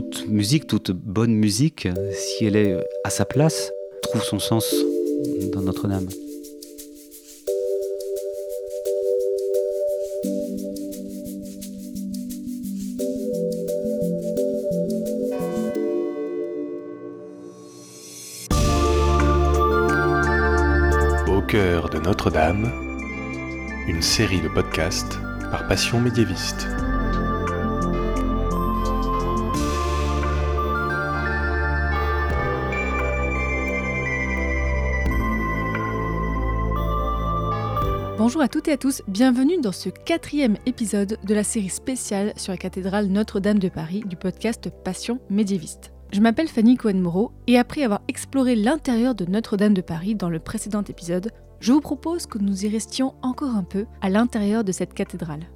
toute 0.00 0.28
musique, 0.28 0.66
toute 0.66 0.90
bonne 0.90 1.32
musique, 1.32 1.88
si 2.12 2.44
elle 2.44 2.56
est 2.56 2.76
à 3.02 3.08
sa 3.08 3.24
place, 3.24 3.72
trouve 4.02 4.22
son 4.22 4.38
sens 4.38 4.74
dans 5.54 5.62
Notre-Dame. 5.62 6.06
Au 21.26 21.40
cœur 21.40 21.88
de 21.88 21.98
Notre-Dame, 22.00 22.70
une 23.88 24.02
série 24.02 24.42
de 24.42 24.48
podcasts 24.48 25.18
par 25.50 25.66
Passion 25.66 26.00
médiéviste. 26.00 26.66
Bonjour 38.26 38.42
à 38.42 38.48
toutes 38.48 38.66
et 38.66 38.72
à 38.72 38.76
tous, 38.76 39.02
bienvenue 39.06 39.60
dans 39.60 39.70
ce 39.70 39.88
quatrième 39.88 40.56
épisode 40.66 41.16
de 41.22 41.32
la 41.32 41.44
série 41.44 41.68
spéciale 41.68 42.32
sur 42.36 42.50
la 42.50 42.56
cathédrale 42.56 43.06
Notre-Dame 43.06 43.60
de 43.60 43.68
Paris 43.68 44.02
du 44.04 44.16
podcast 44.16 44.68
Passion 44.68 45.20
médiéviste. 45.30 45.92
Je 46.12 46.20
m'appelle 46.20 46.48
Fanny 46.48 46.76
Cohen-Moreau 46.76 47.30
et 47.46 47.56
après 47.56 47.84
avoir 47.84 48.00
exploré 48.08 48.56
l'intérieur 48.56 49.14
de 49.14 49.26
Notre-Dame 49.26 49.74
de 49.74 49.80
Paris 49.80 50.16
dans 50.16 50.28
le 50.28 50.40
précédent 50.40 50.82
épisode, 50.82 51.30
je 51.60 51.70
vous 51.70 51.80
propose 51.80 52.26
que 52.26 52.38
nous 52.38 52.64
y 52.64 52.68
restions 52.68 53.14
encore 53.22 53.54
un 53.54 53.62
peu 53.62 53.86
à 54.00 54.10
l'intérieur 54.10 54.64
de 54.64 54.72
cette 54.72 54.92
cathédrale. 54.92 55.46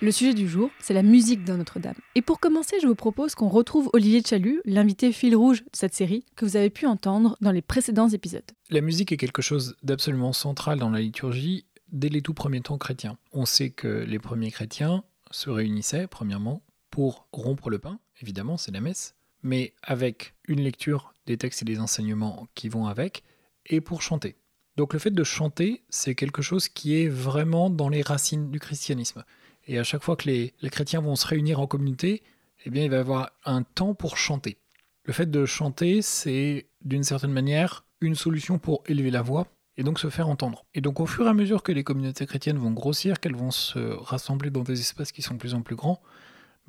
Le 0.00 0.12
sujet 0.12 0.32
du 0.32 0.48
jour, 0.48 0.70
c'est 0.78 0.94
la 0.94 1.02
musique 1.02 1.42
dans 1.44 1.56
Notre-Dame. 1.56 1.96
Et 2.14 2.22
pour 2.22 2.38
commencer, 2.38 2.76
je 2.80 2.86
vous 2.86 2.94
propose 2.94 3.34
qu'on 3.34 3.48
retrouve 3.48 3.90
Olivier 3.92 4.22
Chalut, 4.24 4.60
l'invité 4.64 5.10
fil 5.10 5.34
rouge 5.34 5.64
de 5.64 5.70
cette 5.72 5.92
série, 5.92 6.24
que 6.36 6.44
vous 6.44 6.54
avez 6.54 6.70
pu 6.70 6.86
entendre 6.86 7.36
dans 7.40 7.50
les 7.50 7.62
précédents 7.62 8.08
épisodes. 8.08 8.48
La 8.70 8.80
musique 8.80 9.10
est 9.10 9.16
quelque 9.16 9.42
chose 9.42 9.76
d'absolument 9.82 10.32
central 10.32 10.78
dans 10.78 10.90
la 10.90 11.00
liturgie 11.00 11.66
dès 11.90 12.10
les 12.10 12.22
tout 12.22 12.32
premiers 12.32 12.60
temps 12.60 12.78
chrétiens. 12.78 13.18
On 13.32 13.44
sait 13.44 13.70
que 13.70 13.88
les 13.88 14.20
premiers 14.20 14.52
chrétiens 14.52 15.02
se 15.32 15.50
réunissaient, 15.50 16.06
premièrement, 16.06 16.62
pour 16.90 17.26
rompre 17.32 17.68
le 17.68 17.80
pain, 17.80 17.98
évidemment, 18.22 18.56
c'est 18.56 18.70
la 18.70 18.80
messe, 18.80 19.16
mais 19.42 19.74
avec 19.82 20.34
une 20.46 20.60
lecture 20.60 21.12
des 21.26 21.36
textes 21.36 21.62
et 21.62 21.64
des 21.64 21.80
enseignements 21.80 22.46
qui 22.54 22.68
vont 22.68 22.86
avec, 22.86 23.24
et 23.66 23.80
pour 23.80 24.02
chanter. 24.02 24.36
Donc 24.76 24.92
le 24.92 25.00
fait 25.00 25.10
de 25.10 25.24
chanter, 25.24 25.82
c'est 25.88 26.14
quelque 26.14 26.40
chose 26.40 26.68
qui 26.68 27.02
est 27.02 27.08
vraiment 27.08 27.68
dans 27.68 27.88
les 27.88 28.00
racines 28.00 28.52
du 28.52 28.60
christianisme. 28.60 29.24
Et 29.68 29.78
à 29.78 29.84
chaque 29.84 30.02
fois 30.02 30.16
que 30.16 30.28
les, 30.28 30.54
chrétiens 30.70 31.00
vont 31.00 31.14
se 31.14 31.26
réunir 31.26 31.60
en 31.60 31.66
communauté, 31.66 32.22
eh 32.64 32.70
bien, 32.70 32.82
il 32.82 32.90
va 32.90 32.96
y 32.96 33.00
avoir 33.00 33.30
un 33.44 33.62
temps 33.62 33.94
pour 33.94 34.16
chanter. 34.16 34.58
Le 35.04 35.12
fait 35.12 35.30
de 35.30 35.44
chanter, 35.44 36.02
c'est 36.02 36.66
d'une 36.82 37.04
certaine 37.04 37.32
manière 37.32 37.84
une 38.00 38.14
solution 38.14 38.58
pour 38.58 38.82
élever 38.86 39.10
la 39.10 39.22
voix 39.22 39.46
et 39.76 39.82
donc 39.82 39.98
se 39.98 40.08
faire 40.08 40.28
entendre. 40.28 40.64
Et 40.74 40.80
donc 40.80 41.00
au 41.00 41.06
fur 41.06 41.26
et 41.26 41.28
à 41.28 41.34
mesure 41.34 41.62
que 41.62 41.72
les 41.72 41.84
communautés 41.84 42.26
chrétiennes 42.26 42.58
vont 42.58 42.72
grossir, 42.72 43.20
qu'elles 43.20 43.36
vont 43.36 43.50
se 43.50 43.78
rassembler 43.78 44.50
dans 44.50 44.62
des 44.62 44.80
espaces 44.80 45.12
qui 45.12 45.22
sont 45.22 45.34
de 45.34 45.38
plus 45.38 45.54
en 45.54 45.62
plus 45.62 45.76
grands, 45.76 46.00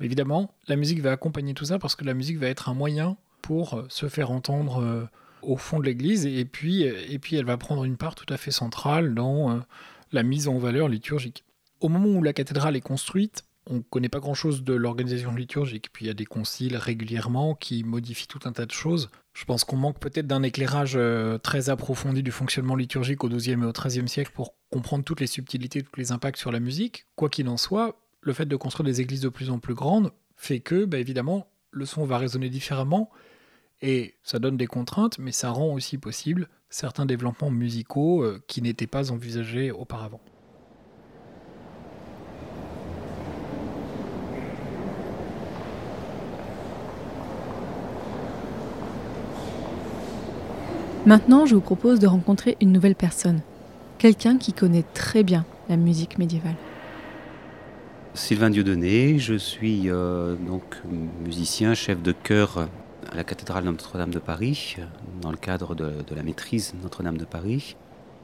évidemment, 0.00 0.54
la 0.68 0.76
musique 0.76 1.00
va 1.00 1.12
accompagner 1.12 1.54
tout 1.54 1.64
ça 1.64 1.78
parce 1.78 1.96
que 1.96 2.04
la 2.04 2.14
musique 2.14 2.38
va 2.38 2.46
être 2.48 2.68
un 2.68 2.74
moyen 2.74 3.16
pour 3.42 3.82
se 3.88 4.08
faire 4.08 4.30
entendre 4.30 4.82
euh, 4.82 5.04
au 5.42 5.56
fond 5.56 5.78
de 5.78 5.84
l'église 5.84 6.26
et 6.26 6.44
puis, 6.44 6.82
et 6.82 7.18
puis 7.18 7.36
elle 7.36 7.46
va 7.46 7.56
prendre 7.56 7.84
une 7.84 7.96
part 7.96 8.14
tout 8.14 8.32
à 8.32 8.36
fait 8.36 8.50
centrale 8.50 9.14
dans 9.14 9.50
euh, 9.50 9.60
la 10.12 10.22
mise 10.22 10.48
en 10.48 10.58
valeur 10.58 10.88
liturgique. 10.88 11.44
Au 11.80 11.88
moment 11.88 12.08
où 12.08 12.22
la 12.22 12.32
cathédrale 12.32 12.76
est 12.76 12.82
construite, 12.82 13.44
on 13.66 13.76
ne 13.76 13.80
connaît 13.80 14.08
pas 14.08 14.18
grand-chose 14.18 14.64
de 14.64 14.74
l'organisation 14.74 15.34
liturgique. 15.34 15.90
Puis 15.92 16.04
il 16.04 16.08
y 16.08 16.10
a 16.10 16.14
des 16.14 16.26
conciles 16.26 16.76
régulièrement 16.76 17.54
qui 17.54 17.84
modifient 17.84 18.26
tout 18.26 18.40
un 18.44 18.52
tas 18.52 18.66
de 18.66 18.72
choses. 18.72 19.10
Je 19.32 19.44
pense 19.44 19.64
qu'on 19.64 19.76
manque 19.76 19.98
peut-être 19.98 20.26
d'un 20.26 20.42
éclairage 20.42 20.94
euh, 20.96 21.38
très 21.38 21.70
approfondi 21.70 22.22
du 22.22 22.32
fonctionnement 22.32 22.74
liturgique 22.74 23.24
au 23.24 23.28
XIIe 23.28 23.62
et 23.62 23.64
au 23.64 23.72
XIIIe 23.72 24.08
siècle 24.08 24.32
pour 24.34 24.54
comprendre 24.70 25.04
toutes 25.04 25.20
les 25.20 25.26
subtilités, 25.26 25.82
tous 25.82 25.96
les 25.96 26.12
impacts 26.12 26.38
sur 26.38 26.52
la 26.52 26.60
musique. 26.60 27.06
Quoi 27.16 27.28
qu'il 27.28 27.48
en 27.48 27.56
soit, 27.56 28.00
le 28.22 28.32
fait 28.32 28.46
de 28.46 28.56
construire 28.56 28.84
des 28.84 29.00
églises 29.00 29.20
de 29.20 29.28
plus 29.28 29.50
en 29.50 29.58
plus 29.58 29.74
grandes 29.74 30.12
fait 30.36 30.60
que, 30.60 30.84
bah, 30.84 30.98
évidemment, 30.98 31.46
le 31.70 31.86
son 31.86 32.04
va 32.04 32.18
résonner 32.18 32.50
différemment 32.50 33.10
et 33.82 34.14
ça 34.22 34.38
donne 34.38 34.56
des 34.56 34.66
contraintes, 34.66 35.18
mais 35.18 35.32
ça 35.32 35.50
rend 35.50 35.72
aussi 35.72 35.96
possible 35.96 36.48
certains 36.68 37.06
développements 37.06 37.50
musicaux 37.50 38.22
euh, 38.22 38.42
qui 38.46 38.62
n'étaient 38.62 38.86
pas 38.86 39.10
envisagés 39.10 39.70
auparavant. 39.70 40.20
Maintenant, 51.06 51.46
je 51.46 51.54
vous 51.54 51.62
propose 51.62 51.98
de 51.98 52.06
rencontrer 52.06 52.58
une 52.60 52.72
nouvelle 52.72 52.94
personne, 52.94 53.40
quelqu'un 53.96 54.36
qui 54.36 54.52
connaît 54.52 54.84
très 54.92 55.22
bien 55.22 55.46
la 55.70 55.78
musique 55.78 56.18
médiévale. 56.18 56.56
Sylvain 58.12 58.50
Dieudonné, 58.50 59.18
je 59.18 59.34
suis 59.34 59.88
euh, 59.88 60.34
donc 60.34 60.82
musicien, 61.24 61.72
chef 61.72 62.02
de 62.02 62.12
chœur 62.12 62.68
à 63.10 63.16
la 63.16 63.24
cathédrale 63.24 63.64
Notre-Dame 63.64 64.10
de 64.10 64.18
Paris, 64.18 64.76
dans 65.22 65.30
le 65.30 65.38
cadre 65.38 65.74
de, 65.74 65.90
la 66.14 66.22
maîtrise 66.22 66.74
Notre-Dame 66.82 67.16
de 67.16 67.24
Paris, 67.24 67.76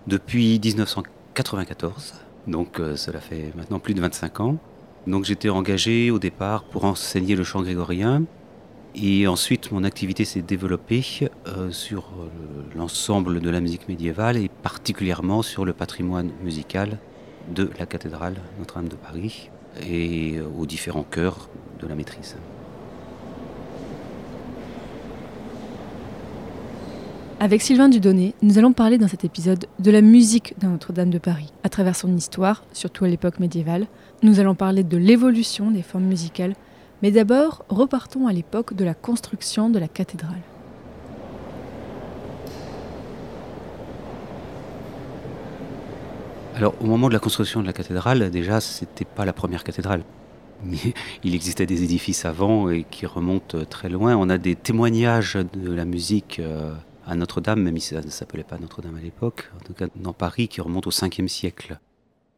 depuis 0.06 0.60
1994. 0.62 2.12
Donc 2.47 2.78
euh, 2.78 2.94
cela 2.94 3.20
fait 3.20 3.53
maintenant 3.56 3.78
plus 3.78 3.94
de 3.94 4.03
25 4.03 4.41
ans. 4.41 4.58
Donc 5.06 5.25
j'étais 5.25 5.48
engagé 5.48 6.10
au 6.10 6.19
départ 6.19 6.64
pour 6.64 6.84
enseigner 6.84 7.37
le 7.37 7.44
chant 7.44 7.62
grégorien, 7.62 8.25
et 8.98 9.26
ensuite, 9.26 9.72
mon 9.72 9.84
activité 9.84 10.24
s'est 10.24 10.40
développée 10.40 11.04
euh, 11.46 11.70
sur 11.70 12.04
euh, 12.04 12.28
l'ensemble 12.74 13.40
de 13.40 13.50
la 13.50 13.60
musique 13.60 13.88
médiévale 13.88 14.38
et 14.38 14.48
particulièrement 14.48 15.42
sur 15.42 15.66
le 15.66 15.74
patrimoine 15.74 16.30
musical 16.42 16.98
de 17.54 17.70
la 17.78 17.84
cathédrale 17.84 18.36
Notre-Dame 18.58 18.88
de 18.88 18.96
Paris 18.96 19.50
et 19.86 20.38
euh, 20.38 20.46
aux 20.58 20.64
différents 20.64 21.02
chœurs 21.02 21.50
de 21.78 21.86
la 21.86 21.94
maîtrise. 21.94 22.36
Avec 27.38 27.60
Sylvain 27.60 27.90
Dudonné, 27.90 28.34
nous 28.40 28.56
allons 28.56 28.72
parler 28.72 28.96
dans 28.96 29.08
cet 29.08 29.26
épisode 29.26 29.66
de 29.78 29.90
la 29.90 30.00
musique 30.00 30.58
de 30.58 30.68
Notre-Dame 30.68 31.10
de 31.10 31.18
Paris, 31.18 31.52
à 31.64 31.68
travers 31.68 31.94
son 31.94 32.16
histoire, 32.16 32.64
surtout 32.72 33.04
à 33.04 33.08
l'époque 33.08 33.40
médiévale. 33.40 33.88
Nous 34.22 34.40
allons 34.40 34.54
parler 34.54 34.84
de 34.84 34.96
l'évolution 34.96 35.70
des 35.70 35.82
formes 35.82 36.06
musicales 36.06 36.54
mais 37.02 37.10
d'abord, 37.10 37.64
repartons 37.68 38.26
à 38.26 38.32
l'époque 38.32 38.74
de 38.74 38.84
la 38.84 38.94
construction 38.94 39.70
de 39.70 39.78
la 39.78 39.88
cathédrale. 39.88 40.42
Alors, 46.56 46.74
au 46.80 46.86
moment 46.86 47.08
de 47.08 47.12
la 47.12 47.18
construction 47.18 47.60
de 47.60 47.66
la 47.66 47.74
cathédrale, 47.74 48.30
déjà, 48.30 48.62
c'était 48.62 49.04
pas 49.04 49.26
la 49.26 49.34
première 49.34 49.62
cathédrale. 49.62 50.02
il 51.24 51.34
existait 51.34 51.66
des 51.66 51.82
édifices 51.82 52.24
avant 52.24 52.70
et 52.70 52.84
qui 52.90 53.04
remontent 53.04 53.64
très 53.66 53.90
loin. 53.90 54.16
On 54.16 54.30
a 54.30 54.38
des 54.38 54.56
témoignages 54.56 55.36
de 55.36 55.70
la 55.70 55.84
musique 55.84 56.38
euh, 56.38 56.72
à 57.06 57.14
Notre-Dame, 57.14 57.62
même 57.62 57.78
si 57.78 57.94
ça 57.94 58.00
ne 58.00 58.08
s'appelait 58.08 58.42
pas 58.42 58.56
Notre-Dame 58.58 58.96
à 58.96 59.02
l'époque, 59.02 59.50
en 59.54 59.64
tout 59.64 59.74
cas 59.74 59.86
dans 59.96 60.14
Paris, 60.14 60.48
qui 60.48 60.62
remontent 60.62 60.88
au 60.88 60.92
5e 60.92 61.28
siècle. 61.28 61.78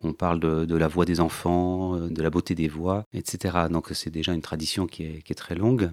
On 0.01 0.13
parle 0.13 0.41
de, 0.41 0.77
la 0.77 0.89
voix 0.89 1.05
des 1.05 1.21
enfants, 1.21 1.97
euh, 1.97 2.09
de 2.09 2.23
la 2.23 2.31
beauté 2.31 2.55
des 2.55 2.69
voix, 2.69 3.05
etc. 3.13 3.67
Donc 3.71 3.89
c'est 3.93 4.11
déjà 4.11 4.33
une 4.33 4.43
tradition 4.43 4.87
qui 4.87 5.05
est, 5.05 5.35
très 5.35 5.55
longue. 5.55 5.91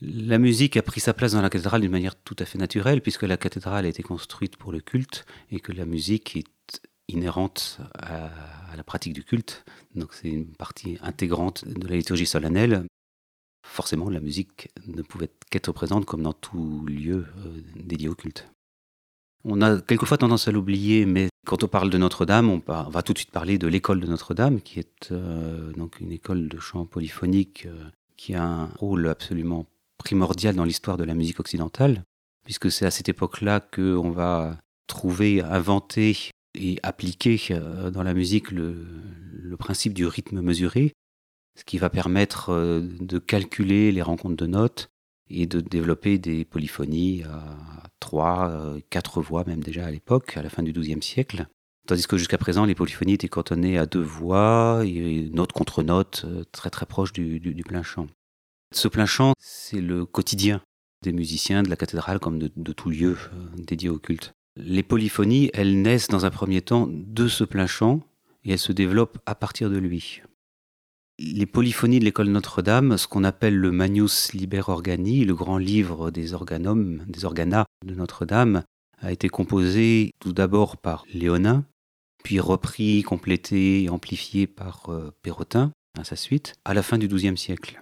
La 0.00 0.38
musique 0.38 0.76
a 0.76 0.82
pris 0.82 1.00
sa 1.00 1.12
place 1.12 1.32
dans 1.32 1.42
la 1.42 1.50
cathédrale 1.50 1.80
d'une 1.80 1.90
manière 1.90 2.16
tout 2.16 2.36
à 2.38 2.44
fait 2.44 2.58
naturelle, 2.58 3.00
puisque 3.00 3.24
la 3.24 3.36
cathédrale 3.36 3.84
a 3.84 3.88
été 3.88 4.02
construite 4.02 4.56
pour 4.56 4.72
le 4.72 4.80
culte 4.80 5.24
et 5.50 5.60
que 5.60 5.72
la 5.72 5.86
musique 5.86 6.36
est 6.36 6.80
inhérente 7.08 7.78
à, 7.98 8.30
la 8.76 8.84
pratique 8.84 9.12
du 9.12 9.24
culte. 9.24 9.64
Donc 9.94 10.14
c'est 10.14 10.28
une 10.28 10.54
partie 10.54 10.98
intégrante 11.02 11.66
de 11.66 11.88
la 11.88 11.96
liturgie 11.96 12.26
solennelle. 12.26 12.84
Forcément, 13.66 14.08
la 14.08 14.20
musique 14.20 14.68
ne 14.86 15.02
pouvait 15.02 15.30
qu'être 15.50 15.72
présente 15.72 16.06
comme 16.06 16.22
dans 16.22 16.32
tout 16.32 16.86
lieu 16.86 17.26
euh, 17.38 17.60
dédié 17.76 18.08
au 18.08 18.14
culte. 18.14 18.48
On 19.44 19.62
a 19.62 19.80
quelquefois 19.80 20.18
tendance 20.18 20.48
à 20.48 20.52
l'oublier, 20.52 21.06
mais 21.06 21.28
quand 21.46 21.62
on 21.62 21.68
parle 21.68 21.90
de 21.90 21.98
Notre-Dame, 21.98 22.50
on, 22.50 22.62
va 22.66 23.02
tout 23.02 23.12
de 23.12 23.18
suite 23.18 23.30
parler 23.30 23.58
de 23.58 23.68
l'école 23.68 24.00
de 24.00 24.06
Notre-Dame, 24.06 24.60
qui 24.60 24.80
est 24.80 25.12
euh, 25.12 25.72
une 26.00 26.12
école 26.12 26.48
de 26.48 26.58
chant 26.58 26.84
polyphonique 26.84 27.66
euh, 27.66 27.84
qui 28.16 28.34
a 28.34 28.44
un 28.44 28.66
rôle 28.76 29.08
absolument 29.08 29.66
primordial 29.96 30.54
dans 30.54 30.64
l'histoire 30.64 30.96
de 30.96 31.04
la 31.04 31.14
musique 31.14 31.40
occidentale, 31.40 32.02
puisque 32.44 32.70
c'est 32.70 32.84
à 32.84 32.90
cette 32.90 33.08
époque-là 33.08 33.60
qu'on 33.60 34.10
va 34.10 34.58
trouver, 34.88 35.40
inventer 35.40 36.16
et 36.54 36.78
appliquer 36.82 37.40
euh, 37.52 37.90
dans 37.90 38.02
la 38.02 38.14
musique 38.14 38.50
le, 38.50 38.86
principe 39.58 39.92
du 39.92 40.06
rythme 40.06 40.40
mesuré, 40.40 40.92
ce 41.58 41.64
qui 41.64 41.78
va 41.78 41.90
permettre 41.90 42.52
de 42.80 43.18
calculer 43.18 43.90
les 43.90 44.02
rencontres 44.02 44.36
de 44.36 44.46
notes 44.46 44.88
et 45.30 45.46
de 45.46 45.60
développer 45.60 46.18
des 46.18 46.44
polyphonies 46.44 47.22
à 47.24 47.82
trois, 48.00 48.50
euh, 48.50 48.80
quatre 48.90 49.20
voix 49.20 49.44
même 49.46 49.62
déjà 49.62 49.86
à 49.86 49.90
l'époque, 49.90 50.36
à 50.36 50.42
la 50.42 50.50
fin 50.50 50.62
du 50.62 50.72
XIIe 50.72 51.02
siècle, 51.02 51.46
Tandis 51.88 52.06
que 52.06 52.18
jusqu'à 52.18 52.36
présent, 52.36 52.66
les 52.66 52.74
polyphonies 52.74 53.14
étaient 53.14 53.30
cantonnées 53.30 53.78
à 53.78 53.86
deux 53.86 54.02
voix, 54.02 54.82
et 54.84 55.30
note 55.32 55.52
contre 55.52 55.82
note, 55.82 56.26
euh, 56.26 56.44
très 56.52 56.68
très 56.68 56.84
proche 56.84 57.14
du, 57.14 57.64
plein 57.66 57.82
chant. 57.82 58.08
Ce 58.74 58.88
plein 58.88 59.06
chant, 59.06 59.32
c'est 59.38 59.80
le 59.80 60.04
quotidien 60.04 60.60
des 61.02 61.12
musiciens 61.12 61.62
de 61.62 61.70
la 61.70 61.76
cathédrale 61.76 62.18
comme 62.18 62.38
de, 62.38 62.52
de 62.54 62.72
tout 62.74 62.90
lieu 62.90 63.16
euh, 63.32 63.46
dédié 63.56 63.88
au 63.88 63.98
culte. 63.98 64.32
Les 64.56 64.82
polyphonies, 64.82 65.50
elles 65.54 65.80
naissent 65.80 66.08
dans 66.08 66.26
un 66.26 66.30
premier 66.30 66.60
temps 66.60 66.86
de 66.90 67.26
ce 67.26 67.42
plein 67.42 67.66
chant 67.66 68.02
et 68.44 68.52
elles 68.52 68.58
se 68.58 68.72
développent 68.72 69.18
à 69.24 69.34
partir 69.34 69.70
de 69.70 69.78
lui. 69.78 70.20
Les 71.20 71.46
polyphonies 71.46 71.98
de 71.98 72.04
l'école 72.04 72.28
Notre-Dame, 72.28 72.96
ce 72.96 73.08
qu'on 73.08 73.24
appelle 73.24 73.56
le 73.56 73.72
Magnus 73.72 74.32
Liber 74.34 74.62
Organi, 74.68 75.24
le 75.24 75.34
grand 75.34 75.58
livre 75.58 76.12
des 76.12 76.32
organums, 76.32 77.04
des 77.08 77.24
organas 77.24 77.64
de 77.84 77.94
Notre-Dame, 77.94 78.62
a 79.00 79.10
été 79.10 79.28
composé 79.28 80.12
tout 80.20 80.32
d'abord 80.32 80.76
par 80.76 81.04
Léonin, 81.12 81.64
puis 82.22 82.38
repris, 82.38 83.02
complété 83.02 83.82
et 83.82 83.88
amplifié 83.88 84.46
par 84.46 84.90
euh, 84.90 85.10
Perrotin 85.22 85.72
à 85.98 86.04
sa 86.04 86.14
suite, 86.14 86.54
à 86.64 86.72
la 86.72 86.84
fin 86.84 86.98
du 86.98 87.08
XIIe 87.08 87.36
siècle. 87.36 87.80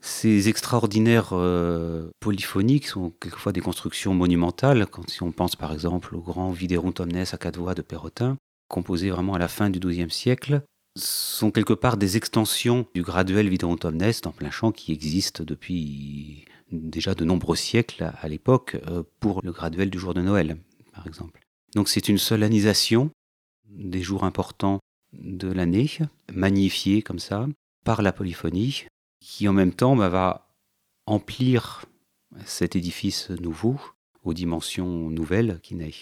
Ces 0.00 0.48
extraordinaires 0.48 1.30
euh, 1.32 2.10
polyphonies, 2.18 2.80
qui 2.80 2.88
sont 2.88 3.10
quelquefois 3.20 3.52
des 3.52 3.60
constructions 3.60 4.14
monumentales, 4.14 4.86
quand 4.86 5.08
si 5.08 5.22
on 5.22 5.30
pense 5.30 5.54
par 5.54 5.72
exemple 5.72 6.16
au 6.16 6.20
grand 6.20 6.50
Viderunt 6.50 6.94
omnes 6.98 7.16
à 7.16 7.36
quatre 7.36 7.60
voix 7.60 7.74
de 7.74 7.82
Perrotin, 7.82 8.36
composé 8.68 9.10
vraiment 9.10 9.34
à 9.34 9.38
la 9.38 9.48
fin 9.48 9.70
du 9.70 9.78
XIIe 9.78 10.10
siècle, 10.10 10.62
sont 10.98 11.50
quelque 11.50 11.72
part 11.72 11.96
des 11.96 12.16
extensions 12.16 12.86
du 12.94 13.02
graduel 13.02 13.48
Viderunt 13.48 13.78
omnes 13.84 14.12
en 14.24 14.32
plein 14.32 14.50
champ 14.50 14.72
qui 14.72 14.92
existe 14.92 15.42
depuis 15.42 16.44
déjà 16.72 17.14
de 17.14 17.24
nombreux 17.24 17.56
siècles 17.56 18.12
à 18.20 18.28
l'époque 18.28 18.76
euh, 18.88 19.02
pour 19.20 19.40
le 19.42 19.52
graduel 19.52 19.90
du 19.90 19.98
jour 19.98 20.14
de 20.14 20.20
Noël, 20.20 20.58
par 20.92 21.06
exemple. 21.06 21.40
Donc 21.74 21.88
c'est 21.88 22.08
une 22.08 22.18
solennisation 22.18 23.10
des 23.68 24.02
jours 24.02 24.24
importants 24.24 24.80
de 25.12 25.50
l'année, 25.50 25.90
magnifiés 26.32 27.02
comme 27.02 27.18
ça, 27.18 27.46
par 27.84 28.02
la 28.02 28.12
polyphonie, 28.12 28.84
qui 29.20 29.48
en 29.48 29.52
même 29.52 29.72
temps 29.72 29.96
bah, 29.96 30.08
va 30.08 30.48
emplir 31.06 31.84
cet 32.44 32.76
édifice 32.76 33.30
nouveau 33.30 33.80
aux 34.24 34.34
dimensions 34.34 35.10
nouvelles 35.10 35.60
qui 35.62 35.74
naît. 35.74 35.94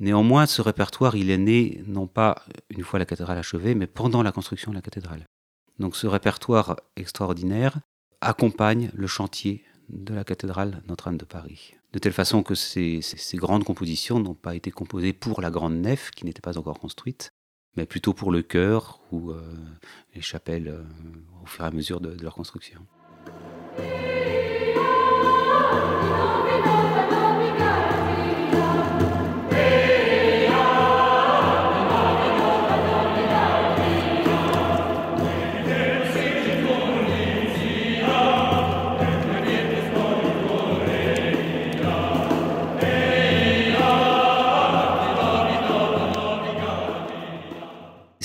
Néanmoins, 0.00 0.46
ce 0.46 0.60
répertoire, 0.60 1.16
il 1.16 1.30
est 1.30 1.38
né 1.38 1.82
non 1.86 2.06
pas 2.06 2.44
une 2.70 2.82
fois 2.82 2.98
la 2.98 3.06
cathédrale 3.06 3.38
achevée, 3.38 3.74
mais 3.74 3.86
pendant 3.86 4.22
la 4.22 4.32
construction 4.32 4.70
de 4.70 4.76
la 4.76 4.82
cathédrale. 4.82 5.26
Donc 5.78 5.96
ce 5.96 6.06
répertoire 6.06 6.76
extraordinaire 6.96 7.78
accompagne 8.20 8.90
le 8.94 9.06
chantier 9.06 9.64
de 9.88 10.14
la 10.14 10.24
cathédrale 10.24 10.82
Notre-Dame 10.88 11.18
de 11.18 11.24
Paris. 11.24 11.74
De 11.92 11.98
telle 11.98 12.12
façon 12.12 12.42
que 12.42 12.54
ces, 12.54 13.00
grandes 13.34 13.64
compositions 13.64 14.18
n'ont 14.18 14.34
pas 14.34 14.54
été 14.54 14.70
composées 14.70 15.12
pour 15.12 15.40
la 15.40 15.50
grande 15.50 15.74
nef, 15.74 16.10
qui 16.10 16.24
n'était 16.24 16.40
pas 16.40 16.58
encore 16.58 16.78
construite, 16.78 17.30
mais 17.76 17.86
plutôt 17.86 18.14
pour 18.14 18.32
le 18.32 18.42
chœur 18.42 19.00
ou 19.12 19.30
euh, 19.30 19.42
les 20.14 20.22
chapelles 20.22 20.68
euh, 20.68 20.82
au 21.42 21.46
fur 21.46 21.64
et 21.64 21.68
à 21.68 21.70
mesure 21.70 22.00
de 22.00 22.16
leur 22.20 22.34
construction. 22.34 22.80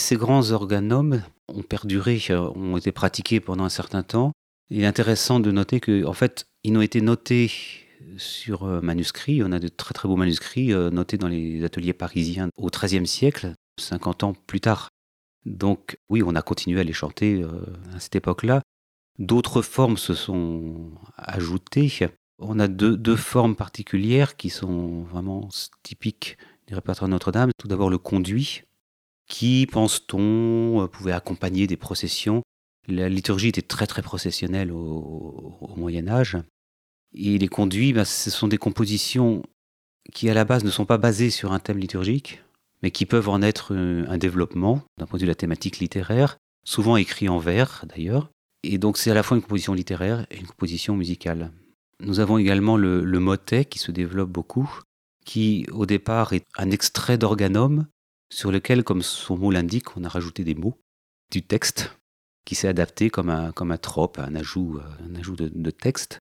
Ces 0.09 0.17
grands 0.17 0.49
organomes 0.49 1.21
ont 1.49 1.61
perduré, 1.61 2.19
euh, 2.31 2.49
ont 2.55 2.77
été 2.77 2.91
pratiqués 2.91 3.39
pendant 3.39 3.63
un 3.63 3.69
certain 3.69 4.01
temps. 4.01 4.31
Il 4.71 4.81
est 4.81 4.87
intéressant 4.87 5.39
de 5.39 5.51
noter 5.51 5.79
qu'en 5.79 6.09
en 6.09 6.13
fait, 6.13 6.47
ils 6.63 6.75
ont 6.75 6.81
été 6.81 6.99
notés 6.99 7.51
sur 8.17 8.63
euh, 8.63 8.81
manuscrits. 8.81 9.43
On 9.43 9.51
a 9.51 9.59
de 9.59 9.67
très 9.67 9.93
très 9.93 10.09
beaux 10.09 10.15
manuscrits 10.15 10.73
euh, 10.73 10.89
notés 10.89 11.17
dans 11.19 11.27
les 11.27 11.63
ateliers 11.63 11.93
parisiens 11.93 12.49
au 12.57 12.69
XIIIe 12.71 13.05
siècle, 13.05 13.53
50 13.79 14.23
ans 14.23 14.33
plus 14.47 14.59
tard. 14.59 14.89
Donc 15.45 15.99
oui, 16.09 16.23
on 16.25 16.33
a 16.33 16.41
continué 16.41 16.79
à 16.79 16.83
les 16.83 16.93
chanter 16.93 17.45
à 17.93 17.99
cette 17.99 18.15
époque-là. 18.15 18.63
D'autres 19.19 19.61
formes 19.61 19.97
se 19.97 20.15
sont 20.15 20.91
ajoutées. 21.17 21.91
On 22.39 22.59
a 22.59 22.67
deux, 22.67 22.97
deux, 22.97 23.15
formes 23.15 23.55
particulières 23.55 24.37
qui 24.37 24.49
sont 24.49 25.03
vraiment 25.03 25.49
typiques 25.83 26.37
du 26.67 26.73
répertoire 26.73 27.09
Notre-Dame. 27.09 27.51
Tout 27.57 27.67
d'abord 27.67 27.89
le 27.89 27.97
conduit, 27.99 28.63
qui, 29.29 29.67
pense-t-on, 29.71 30.83
euh, 30.83 30.87
pouvait 30.87 31.13
accompagner 31.13 31.67
des 31.67 31.77
processions? 31.77 32.41
La 32.87 33.07
liturgie 33.07 33.47
était 33.47 33.61
très 33.61 33.87
très 33.87 34.01
processionnelle 34.01 34.71
au, 34.71 35.69
Moyen 35.77 36.09
Âge. 36.09 36.37
Et 37.13 37.37
les 37.37 37.47
conduits, 37.47 37.93
ben, 37.93 38.03
ce 38.03 38.29
sont 38.29 38.49
des 38.49 38.57
compositions 38.57 39.43
qui 40.11 40.29
à 40.29 40.33
la 40.33 40.43
base 40.43 40.63
ne 40.63 40.71
sont 40.71 40.85
pas 40.85 40.97
basées 40.97 41.29
sur 41.29 41.53
un 41.53 41.59
thème 41.59 41.77
liturgique, 41.77 42.43
mais 42.81 42.91
qui 42.91 43.05
peuvent 43.05 43.29
en 43.29 43.41
être 43.41 43.73
euh, 43.73 44.05
un 44.09 44.17
développement 44.17 44.81
d'un 44.97 45.05
point 45.05 45.17
de 45.17 45.21
vue 45.21 45.27
de 45.27 45.31
la 45.31 45.35
thématique 45.35 45.77
littéraire, 45.77 46.37
souvent 46.65 46.97
écrit 46.97 47.29
en 47.29 47.37
vers 47.37 47.85
d'ailleurs. 47.87 48.31
Et 48.63 48.77
donc 48.77 48.97
c'est 48.97 49.11
à 49.11 49.13
la 49.13 49.23
fois 49.23 49.37
une 49.37 49.43
composition 49.43 49.73
littéraire 49.73 50.25
et 50.31 50.37
une 50.37 50.47
composition 50.47 50.97
musicale. 50.97 51.51
Nous 51.99 52.19
avons 52.19 52.37
également 52.37 52.77
le, 52.77 53.03
le 53.03 53.19
motet 53.19 53.65
qui 53.65 53.77
se 53.77 53.91
développe 53.91 54.29
beaucoup, 54.29 54.81
qui 55.25 55.67
au 55.71 55.85
départ 55.85 56.33
est 56.33 56.45
un 56.57 56.71
extrait 56.71 57.17
d'organum 57.17 57.85
sur 58.31 58.51
lequel, 58.51 58.83
comme 58.83 59.01
son 59.01 59.37
mot 59.37 59.51
l'indique, 59.51 59.97
on 59.97 60.03
a 60.03 60.09
rajouté 60.09 60.43
des 60.43 60.55
mots 60.55 60.79
du 61.31 61.43
texte 61.43 61.95
qui 62.45 62.55
s'est 62.55 62.67
adapté 62.67 63.09
comme 63.09 63.29
un, 63.29 63.51
comme 63.51 63.71
un 63.71 63.77
trope, 63.77 64.19
un 64.19 64.35
ajout, 64.35 64.79
un 65.07 65.15
ajout 65.15 65.35
de, 65.35 65.71
texte. 65.71 66.19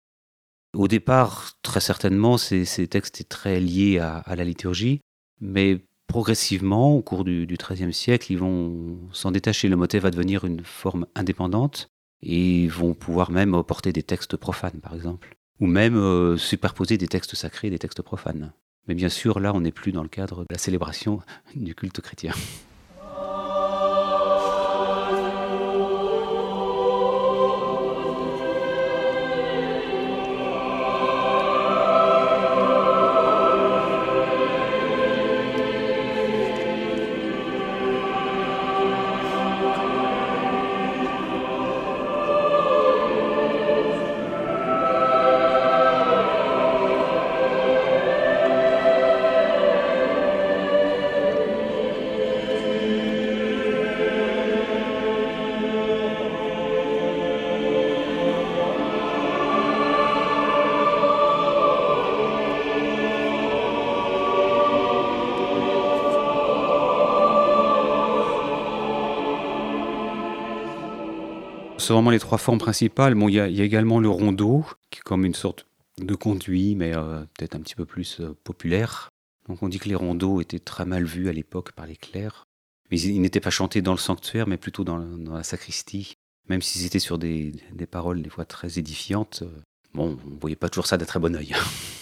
Au 0.74 0.88
départ, 0.88 1.52
très 1.62 1.80
certainement, 1.80 2.36
ces, 2.36 2.64
textes 2.86 3.20
étaient 3.20 3.28
très 3.28 3.60
liés 3.60 3.98
à, 3.98 4.36
la 4.36 4.44
liturgie, 4.44 5.00
mais 5.40 5.80
progressivement, 6.06 6.94
au 6.94 7.00
cours 7.00 7.24
du 7.24 7.46
XIIIe 7.46 7.94
siècle, 7.94 8.32
ils 8.32 8.38
vont 8.38 8.98
s'en 9.12 9.30
détacher. 9.30 9.68
Le 9.68 9.76
motet 9.76 9.98
va 9.98 10.10
devenir 10.10 10.44
une 10.44 10.64
forme 10.64 11.06
indépendante 11.14 11.88
et 12.22 12.66
vont 12.68 12.94
pouvoir 12.94 13.30
même 13.30 13.62
porter 13.62 13.92
des 13.92 14.02
textes 14.02 14.36
profanes, 14.36 14.80
par 14.80 14.94
exemple, 14.94 15.34
ou 15.60 15.66
même 15.66 15.96
euh, 15.96 16.36
superposer 16.36 16.98
des 16.98 17.08
textes 17.08 17.36
sacrés 17.36 17.68
et 17.68 17.70
des 17.70 17.78
textes 17.78 18.02
profanes. 18.02 18.52
Mais 18.88 18.94
bien 18.94 19.10
sûr, 19.10 19.38
là, 19.38 19.52
on 19.54 19.60
n'est 19.60 19.70
plus 19.70 19.92
dans 19.92 20.02
le 20.02 20.08
cadre 20.08 20.40
de 20.40 20.46
la 20.50 20.58
célébration 20.58 21.20
du 21.54 21.74
culte 21.74 22.00
chrétien. 22.00 22.32
C'est 71.88 71.94
vraiment 71.94 72.10
les 72.10 72.18
trois 72.18 72.36
formes 72.36 72.58
principales. 72.58 73.14
Bon, 73.14 73.30
il 73.30 73.34
y, 73.36 73.40
a 73.40 73.46
également 73.46 73.98
le 73.98 74.10
rondeau, 74.10 74.66
qui 74.90 74.98
est 74.98 75.02
comme 75.02 75.24
une 75.24 75.34
sorte 75.34 75.64
de 75.96 76.14
conduit, 76.14 76.74
mais 76.74 76.94
euh, 76.94 77.24
peut-être 77.38 77.54
un 77.54 77.60
petit 77.60 77.74
peu 77.74 77.86
plus 77.86 78.20
euh, 78.20 78.36
populaire. 78.44 79.08
Donc 79.48 79.62
on 79.62 79.70
dit 79.70 79.78
que 79.78 79.88
les 79.88 79.94
rondeaux 79.94 80.42
étaient 80.42 80.58
très 80.58 80.84
mal 80.84 81.04
vus 81.04 81.30
à 81.30 81.32
l'époque 81.32 81.72
par 81.72 81.86
les 81.86 81.96
clercs. 81.96 82.44
Mais 82.90 83.00
ils, 83.00 83.18
n'étaient 83.22 83.40
pas 83.40 83.48
chantés 83.48 83.80
dans 83.80 83.92
le 83.92 83.98
sanctuaire, 83.98 84.46
mais 84.46 84.58
plutôt 84.58 84.84
dans, 84.84 84.98
la 84.98 85.42
sacristie. 85.42 86.16
Même 86.50 86.60
s'ils 86.60 86.84
étaient 86.84 86.98
sur 86.98 87.16
des, 87.16 87.54
paroles 87.90 88.20
des 88.20 88.28
fois 88.28 88.44
très 88.44 88.78
édifiantes, 88.78 89.40
euh, 89.42 89.62
bon, 89.94 90.18
on 90.26 90.30
ne 90.34 90.40
voyait 90.40 90.56
pas 90.56 90.68
toujours 90.68 90.86
ça 90.86 90.98
d'un 90.98 91.06
très 91.06 91.20
bon 91.20 91.34
oeil. 91.34 91.54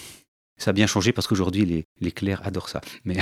ça 0.57 0.71
a 0.71 0.73
bien 0.73 0.87
changé 0.87 1.13
parce 1.13 1.27
qu'aujourd'hui, 1.27 1.85
les, 2.01 2.11
clercs 2.11 2.45
adorent 2.45 2.67
ça. 2.67 2.81
Mais 3.05 3.19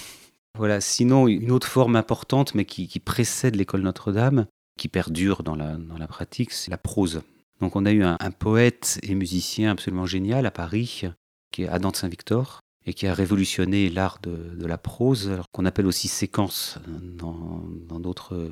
voilà, 0.56 0.80
sinon, 0.80 1.28
une 1.28 1.52
autre 1.52 1.68
forme 1.68 1.94
importante, 1.94 2.56
mais 2.56 2.64
qui 2.64 2.98
précède 2.98 3.54
l'école 3.54 3.82
Notre-Dame, 3.82 4.48
qui 4.78 4.88
perdure 4.88 5.42
dans 5.42 5.56
la, 5.56 5.76
dans 5.76 5.98
la 5.98 6.06
pratique, 6.06 6.52
c'est 6.52 6.70
la 6.70 6.78
prose. 6.78 7.20
Donc 7.60 7.76
on 7.76 7.84
a 7.84 7.92
eu 7.92 8.02
un, 8.02 8.16
poète 8.30 8.98
et 9.02 9.14
musicien 9.14 9.72
absolument 9.72 10.06
génial 10.06 10.46
à 10.46 10.50
Paris, 10.50 11.02
qui 11.50 11.64
est 11.64 11.68
Adam 11.68 11.90
de 11.90 11.96
Saint-Victor, 11.96 12.60
et 12.86 12.94
qui 12.94 13.06
a 13.06 13.12
révolutionné 13.12 13.90
l'art 13.90 14.20
de, 14.22 14.64
la 14.64 14.78
prose, 14.78 15.40
qu'on 15.52 15.66
appelle 15.66 15.86
aussi 15.86 16.08
séquence 16.08 16.78
dans 16.86 18.00
d'autres 18.00 18.50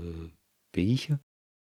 pays. 0.73 1.09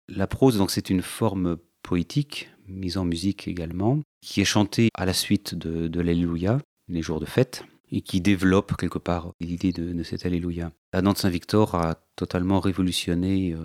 La 0.08 0.26
prose, 0.26 0.58
donc, 0.58 0.70
c'est 0.70 0.90
une 0.90 1.02
forme 1.02 1.56
poétique, 1.82 2.50
mise 2.68 2.98
en 2.98 3.04
musique 3.04 3.48
également, 3.48 4.00
qui 4.20 4.40
est 4.40 4.46
chantée 4.46 4.90
à 4.94 5.06
la 5.06 5.14
suite 5.14 5.54
de, 5.54 5.88
de 5.88 6.00
l'Alléluia, 6.00 6.58
les 6.88 7.02
jours 7.02 7.18
de 7.18 7.26
fête, 7.26 7.64
et 7.90 8.00
qui 8.00 8.20
développe 8.20 8.76
quelque 8.76 8.98
part 8.98 9.32
l'idée 9.40 9.72
de, 9.72 10.02
cet 10.02 10.26
Alléluia. 10.26 10.72
La 10.92 11.00
Nantes 11.00 11.18
Saint-Victor 11.18 11.74
a 11.74 11.96
totalement 12.16 12.60
révolutionné 12.60 13.54
euh, 13.54 13.58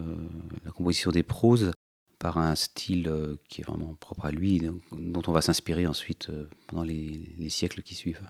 la 0.64 0.72
composition 0.72 1.12
des 1.12 1.24
proses 1.24 1.72
par 2.20 2.38
un 2.38 2.56
style 2.56 3.10
euh, 3.10 3.36
qui 3.50 3.62
est 3.62 3.66
vraiment 3.66 3.96
propre 4.00 4.26
à 4.26 4.32
lui, 4.32 4.62
dont 4.92 5.22
on 5.28 5.32
va 5.34 5.42
s'inspirer 5.42 5.86
ensuite 5.88 6.30
euh, 6.30 6.50
pendant 6.68 6.84
les, 6.84 7.36
les, 7.38 7.50
siècles 7.50 7.82
qui 7.84 7.96
suivent. 7.96 8.22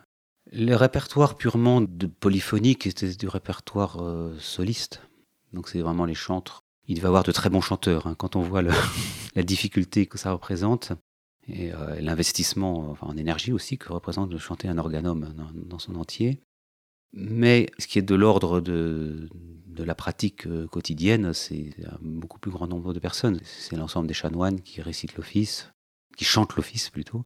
Le 0.52 0.74
répertoire 0.76 1.36
purement 1.36 1.86
polyphonique 2.20 2.88
était 2.88 3.14
du 3.14 3.28
répertoire 3.28 4.00
soliste, 4.40 5.02
donc 5.52 5.68
c'est 5.68 5.82
vraiment 5.82 6.06
les 6.06 6.16
chantres 6.16 6.64
il 6.90 6.96
devait 6.96 7.08
avoir 7.08 7.24
de 7.24 7.34
très 7.34 7.50
bons 7.50 7.60
chanteurs. 7.60 8.08
Hein, 8.08 8.16
quand 8.18 8.38
on 8.38 8.42
voit 8.42 8.62
la 9.36 9.44
difficulté 9.44 10.06
que 10.06 10.18
ça 10.18 10.32
représente 10.32 10.94
et 11.50 11.72
l'investissement 12.00 12.98
en 13.02 13.16
énergie 13.16 13.54
aussi 13.54 13.78
que 13.78 13.92
représente 13.92 14.30
de 14.30 14.38
chanter 14.38 14.68
un 14.68 14.78
organome 14.78 15.34
dans, 15.54 15.80
son 15.80 15.96
entier. 15.96 16.40
Mais 17.14 17.68
ce 17.80 17.88
qui 17.88 18.00
est 18.00 18.04
de 18.04 18.16
l'ordre 18.16 18.62
de, 18.62 19.30
la 19.78 19.96
pratique 19.96 20.48
euh, 20.48 20.68
quotidienne, 20.68 21.34
c'est 21.34 21.70
un 21.86 21.98
beaucoup 22.02 22.40
plus 22.40 22.52
grand 22.52 22.68
nombre 22.68 22.94
de 22.94 23.00
personnes. 23.00 23.40
C'est 23.44 23.76
l'ensemble 23.76 24.08
des 24.08 24.14
chanoines 24.14 24.62
qui 24.62 24.82
récitent 24.82 25.16
l'office, 25.16 25.72
qui 26.18 26.26
chantent 26.26 26.56
l'office 26.56 26.90
plutôt, 26.90 27.24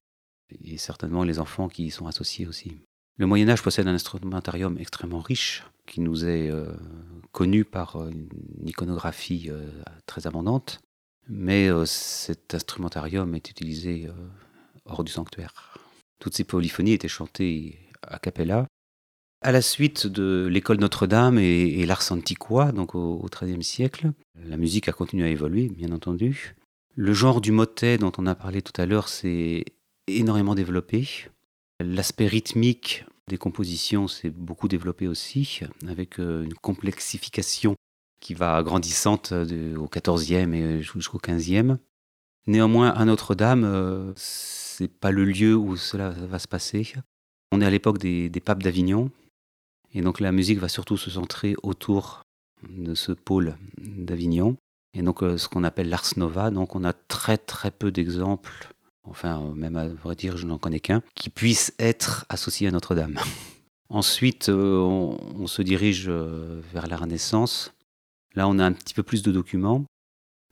et 0.65 0.77
certainement 0.77 1.23
les 1.23 1.39
enfants 1.39 1.69
qui 1.69 1.85
y 1.85 1.91
sont 1.91 2.07
associés 2.07 2.47
aussi. 2.47 2.77
Le 3.17 3.25
Moyen 3.25 3.47
Âge 3.49 3.61
possède 3.61 3.87
un 3.87 3.93
instrumentarium 3.93 4.77
extrêmement 4.77 5.21
riche, 5.21 5.63
qui 5.87 6.01
nous 6.01 6.25
est 6.25 6.49
euh, 6.49 6.73
connu 7.31 7.63
par 7.63 7.95
euh, 7.95 8.09
une 8.09 8.67
iconographie 8.67 9.49
très 10.05 10.27
abondante, 10.27 10.81
mais 11.29 11.69
cet 11.85 12.53
instrumentarium 12.53 13.33
est 13.35 13.49
utilisé 13.49 14.09
hors 14.85 15.03
du 15.03 15.11
sanctuaire. 15.11 15.77
Toutes 16.19 16.35
ces 16.35 16.43
polyphonies 16.43 16.93
étaient 16.93 17.07
chantées 17.07 17.79
a 18.01 18.19
cappella. 18.19 18.67
À 19.43 19.51
la 19.51 19.63
suite 19.63 20.05
de 20.05 20.47
l'école 20.51 20.77
Notre-Dame 20.77 21.39
et, 21.39 21.83
l'ars 21.87 22.11
antiqua, 22.11 22.71
donc 22.71 22.93
au 22.93 23.25
XIIIe 23.31 23.63
siècle, 23.63 24.11
la 24.35 24.55
musique 24.55 24.87
a 24.87 24.91
continué 24.91 25.25
à 25.25 25.29
évoluer, 25.29 25.67
bien 25.67 25.91
entendu. 25.91 26.55
Le 26.95 27.11
genre 27.13 27.41
du 27.41 27.51
motet 27.51 27.97
dont 27.97 28.11
on 28.19 28.27
a 28.27 28.35
parlé 28.35 28.61
tout 28.61 28.79
à 28.79 28.85
l'heure 28.85 29.07
s'est 29.07 29.65
énormément 30.07 30.53
développé. 30.53 31.07
L'aspect 31.79 32.27
rythmique 32.27 33.05
des 33.27 33.37
compositions 33.37 34.07
s'est 34.07 34.29
beaucoup 34.29 34.67
développé 34.67 35.07
aussi, 35.07 35.61
avec 35.87 36.19
euh, 36.19 36.43
une 36.43 36.53
complexification 36.53 37.75
qui 38.19 38.33
va 38.33 38.61
grandissante 38.61 39.31
euh, 39.31 39.75
au 39.77 39.89
XIVe 39.89 40.53
et 40.53 40.81
jusqu'au 40.83 41.17
XVe. 41.17 41.77
Néanmoins, 42.45 42.89
à 42.89 43.05
Notre-Dame, 43.05 43.63
euh, 43.63 44.13
c'est 44.15 44.91
pas 44.91 45.11
le 45.11 45.25
lieu 45.25 45.55
où 45.55 45.77
cela 45.77 46.09
va 46.09 46.39
se 46.39 46.47
passer. 46.47 46.93
On 47.51 47.61
est 47.61 47.65
à 47.65 47.69
l'époque 47.69 47.97
des, 47.97 48.29
papes 48.43 48.63
d'Avignon, 48.63 49.11
et 49.93 50.01
donc 50.01 50.19
la 50.19 50.31
musique 50.31 50.59
va 50.59 50.69
surtout 50.69 50.97
se 50.97 51.09
centrer 51.09 51.55
autour 51.63 52.23
de 52.67 52.95
ce 52.95 53.11
pôle 53.11 53.57
d'Avignon, 53.77 54.55
et 54.93 55.01
donc 55.01 55.19
ce 55.21 55.47
qu'on 55.47 55.63
appelle 55.63 55.89
l'ars 55.89 56.17
nova. 56.17 56.51
Donc 56.51 56.75
on 56.75 56.83
a 56.83 56.93
très 56.93 57.37
très 57.37 57.71
peu 57.71 57.91
d'exemples 57.91 58.73
enfin 59.03 59.53
même 59.55 59.75
à 59.75 59.87
vrai 59.87 60.15
dire 60.15 60.37
je 60.37 60.45
n'en 60.45 60.57
connais 60.57 60.79
qu'un, 60.79 61.01
qui 61.15 61.29
puisse 61.29 61.73
être 61.79 62.25
associé 62.29 62.67
à 62.67 62.71
Notre-Dame. 62.71 63.19
Ensuite, 63.89 64.47
euh, 64.47 64.77
on, 64.79 65.47
se 65.47 65.61
dirige 65.61 66.05
euh, 66.07 66.61
vers 66.71 66.87
la 66.87 66.95
Renaissance. 66.95 67.73
Là, 68.35 68.47
on 68.47 68.57
a 68.57 68.63
un 68.63 68.71
petit 68.71 68.93
peu 68.93 69.03
plus 69.03 69.21
de 69.21 69.33
documents. 69.33 69.83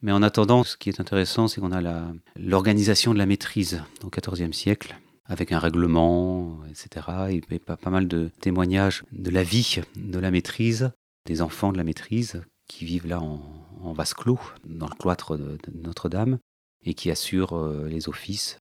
Mais 0.02 0.12
en 0.12 0.22
attendant, 0.22 0.66
ce 0.66 0.76
qui 0.76 0.90
est 0.90 1.00
intéressant, 1.00 1.48
c'est 1.48 1.62
qu'on 1.62 1.72
a 1.72 2.12
l'organisation 2.36 3.14
de 3.14 3.18
la 3.18 3.26
maîtrise 3.26 3.82
au 4.04 4.10
XIVe 4.10 4.52
siècle, 4.52 5.00
avec 5.30 5.52
un 5.52 5.60
règlement, 5.60 6.60
etc. 6.70 7.08
Et, 7.30 7.60
pas, 7.60 7.78
pas, 7.78 7.90
mal 7.90 8.08
de 8.08 8.30
témoignages 8.42 9.04
de 9.12 9.30
la 9.30 9.44
vie 9.44 9.80
de 9.96 10.20
la 10.20 10.32
maîtrise, 10.32 10.92
des 11.26 11.42
enfants 11.42 11.72
de 11.72 11.78
la 11.78 11.84
maîtrise, 11.84 12.42
qui 12.68 12.84
vivent 12.86 13.08
là 13.08 13.22
en, 13.22 13.94
vase 13.94 14.14
clos, 14.14 14.40
dans 14.66 14.88
le 14.88 14.96
cloître 14.96 15.38
de 15.38 15.58
Notre-Dame 15.74 16.40
et 16.84 16.94
qui 16.94 17.12
assure 17.12 17.58
euh, 17.58 17.88
les 17.88 18.10
offices. 18.10 18.58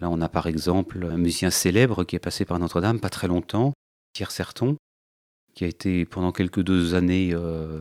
Là, 0.00 0.10
on 0.10 0.20
a 0.20 0.28
par 0.28 0.46
exemple 0.46 1.08
un 1.10 1.16
musicien 1.16 1.50
célèbre 1.50 2.04
qui 2.04 2.16
est 2.16 2.20
passé 2.20 2.44
par 2.44 2.58
Notre-Dame 2.58 3.00
pas 3.00 3.08
très 3.08 3.28
longtemps, 3.28 3.72
Pierre 4.12 4.30
Serton, 4.30 4.76
qui 5.54 5.64
a 5.64 5.68
été 5.68 6.04
pendant 6.04 6.32
quelques 6.32 6.62
deux 6.62 6.94
années 6.94 7.30
euh, 7.32 7.80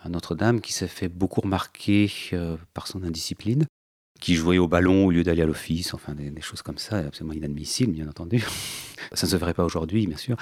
à 0.00 0.08
Notre-Dame, 0.08 0.60
qui 0.60 0.72
s'est 0.72 0.88
fait 0.88 1.08
beaucoup 1.08 1.42
remarquer 1.42 2.10
euh, 2.32 2.56
par 2.74 2.88
son 2.88 3.04
indiscipline, 3.04 3.66
qui 4.20 4.34
jouait 4.34 4.58
au 4.58 4.68
ballon 4.68 5.06
au 5.06 5.10
lieu 5.10 5.22
d'aller 5.22 5.42
à 5.42 5.46
l'office, 5.46 5.94
enfin 5.94 6.14
des, 6.14 6.40
choses 6.40 6.62
comme 6.62 6.78
ça, 6.78 6.98
absolument 6.98 7.34
inadmissible, 7.34 7.92
bien 7.92 8.08
entendu. 8.08 8.44
ça 9.12 9.26
ne 9.26 9.30
se 9.30 9.38
ferait 9.38 9.54
pas 9.54 9.64
aujourd'hui, 9.64 10.06
bien 10.06 10.16
sûr. 10.16 10.36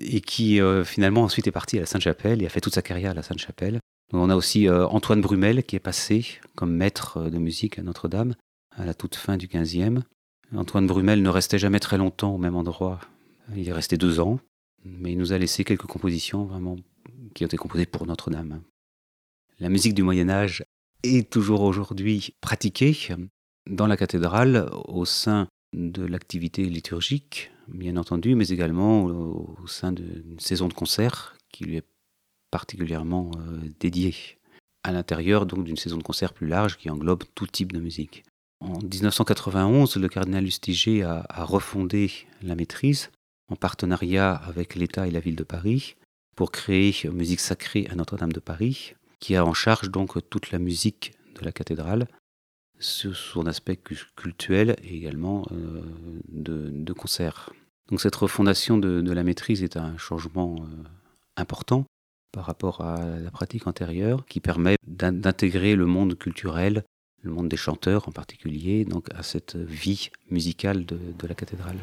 Et 0.00 0.20
qui 0.20 0.60
finalement 0.84 1.22
ensuite 1.22 1.46
est 1.46 1.52
parti 1.52 1.76
à 1.76 1.80
la 1.80 1.86
Sainte-Chapelle 1.86 2.42
et 2.42 2.46
a 2.46 2.48
fait 2.48 2.60
toute 2.60 2.74
sa 2.74 2.82
carrière 2.82 3.12
à 3.12 3.14
la 3.14 3.22
Sainte-Chapelle. 3.22 3.78
On 4.12 4.30
a 4.30 4.36
aussi 4.36 4.68
euh, 4.68 4.86
Antoine 4.88 5.20
Brumel 5.20 5.64
qui 5.64 5.76
est 5.76 5.80
passé 5.80 6.38
comme 6.54 6.72
maître 6.72 7.18
euh, 7.18 7.30
de 7.30 7.38
musique 7.38 7.78
à 7.78 7.82
Notre-Dame 7.82 8.34
à 8.76 8.84
la 8.84 8.94
toute 8.94 9.16
fin 9.16 9.36
du 9.36 9.48
XVe. 9.48 10.02
Antoine 10.54 10.86
Brumel 10.86 11.22
ne 11.22 11.28
restait 11.28 11.58
jamais 11.58 11.80
très 11.80 11.98
longtemps 11.98 12.34
au 12.34 12.38
même 12.38 12.54
endroit. 12.54 13.00
Il 13.56 13.68
est 13.68 13.72
resté 13.72 13.96
deux 13.96 14.20
ans, 14.20 14.38
mais 14.84 15.12
il 15.12 15.18
nous 15.18 15.32
a 15.32 15.38
laissé 15.38 15.64
quelques 15.64 15.86
compositions 15.86 16.44
vraiment 16.44 16.76
qui 17.34 17.44
ont 17.44 17.46
été 17.46 17.56
composées 17.56 17.86
pour 17.86 18.06
Notre-Dame. 18.06 18.60
La 19.58 19.68
musique 19.68 19.94
du 19.94 20.02
Moyen 20.02 20.28
Âge 20.28 20.64
est 21.04 21.30
toujours 21.30 21.62
aujourd'hui 21.62 22.34
pratiquée 22.40 22.96
dans 23.70 23.86
la 23.86 23.96
cathédrale 23.96 24.68
au 24.88 25.04
sein 25.04 25.46
de 25.72 26.04
l'activité 26.04 26.64
liturgique, 26.64 27.50
bien 27.68 27.96
entendu, 27.96 28.34
mais 28.34 28.48
également 28.48 29.04
au 29.04 29.66
sein 29.66 29.92
d'une 29.92 30.38
saison 30.38 30.68
de 30.68 30.74
concert 30.74 31.36
qui 31.52 31.64
lui 31.64 31.76
est 31.76 31.86
particulièrement 32.50 33.30
euh, 33.36 33.68
dédié 33.80 34.14
à 34.84 34.92
l'intérieur 34.92 35.46
donc 35.46 35.64
d'une 35.64 35.76
saison 35.76 35.96
de 35.96 36.02
concert 36.02 36.32
plus 36.32 36.46
large 36.46 36.76
qui 36.76 36.90
englobe 36.90 37.24
tout 37.34 37.46
type 37.46 37.72
de 37.72 37.80
musique. 37.80 38.24
En 38.60 38.78
1991, 38.78 39.96
le 39.96 40.08
cardinal 40.08 40.44
Lustiger 40.44 41.02
a, 41.02 41.26
refondé 41.44 42.10
la 42.42 42.54
maîtrise 42.54 43.10
en 43.50 43.56
partenariat 43.56 44.34
avec 44.34 44.74
l'État 44.74 45.06
et 45.06 45.10
la 45.10 45.20
ville 45.20 45.36
de 45.36 45.42
Paris 45.42 45.96
pour 46.36 46.50
créer 46.50 46.94
Musique 47.12 47.40
sacrée 47.40 47.86
à 47.90 47.94
Notre-Dame 47.94 48.32
de 48.32 48.40
Paris, 48.40 48.94
qui 49.24 49.36
a 49.36 49.46
en 49.46 49.54
charge 49.54 49.90
donc 49.90 50.18
toute 50.28 50.50
la 50.50 50.58
musique 50.58 51.14
de 51.40 51.46
la 51.46 51.50
cathédrale, 51.50 52.06
sur 52.78 53.16
son 53.16 53.46
aspect 53.46 53.78
cultuel 54.16 54.76
et 54.82 54.94
également 54.94 55.46
euh, 55.50 55.80
de, 56.28 56.92
concert. 56.92 57.50
Donc 57.88 58.02
cette 58.02 58.16
refondation 58.16 58.76
de, 58.76 59.10
la 59.10 59.22
maîtrise 59.22 59.62
est 59.62 59.78
un 59.78 59.96
changement 59.96 60.56
euh, 60.58 60.82
important 61.38 61.86
par 62.32 62.44
rapport 62.44 62.82
à 62.82 63.18
la 63.18 63.30
pratique 63.30 63.66
antérieure, 63.66 64.26
qui 64.26 64.40
permet 64.40 64.76
d'intégrer 64.86 65.74
le 65.74 65.86
monde 65.86 66.18
culturel, 66.18 66.84
le 67.22 67.30
monde 67.30 67.48
des 67.48 67.56
chanteurs 67.56 68.06
en 68.06 68.12
particulier, 68.12 68.84
donc 68.84 69.06
à 69.14 69.22
cette 69.22 69.56
vie 69.56 70.10
musicale 70.30 70.84
de, 70.84 70.98
de 71.18 71.26
la 71.26 71.34
cathédrale. 71.34 71.78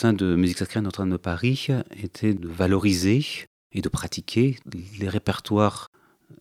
Sein 0.00 0.14
de 0.14 0.34
Musique 0.34 0.56
Sacrée 0.56 0.80
Notre-Dame 0.80 1.10
de 1.10 1.18
Paris 1.18 1.68
était 2.02 2.32
de 2.32 2.48
valoriser 2.48 3.22
et 3.70 3.82
de 3.82 3.88
pratiquer 3.90 4.56
les 4.98 5.10
répertoires 5.10 5.88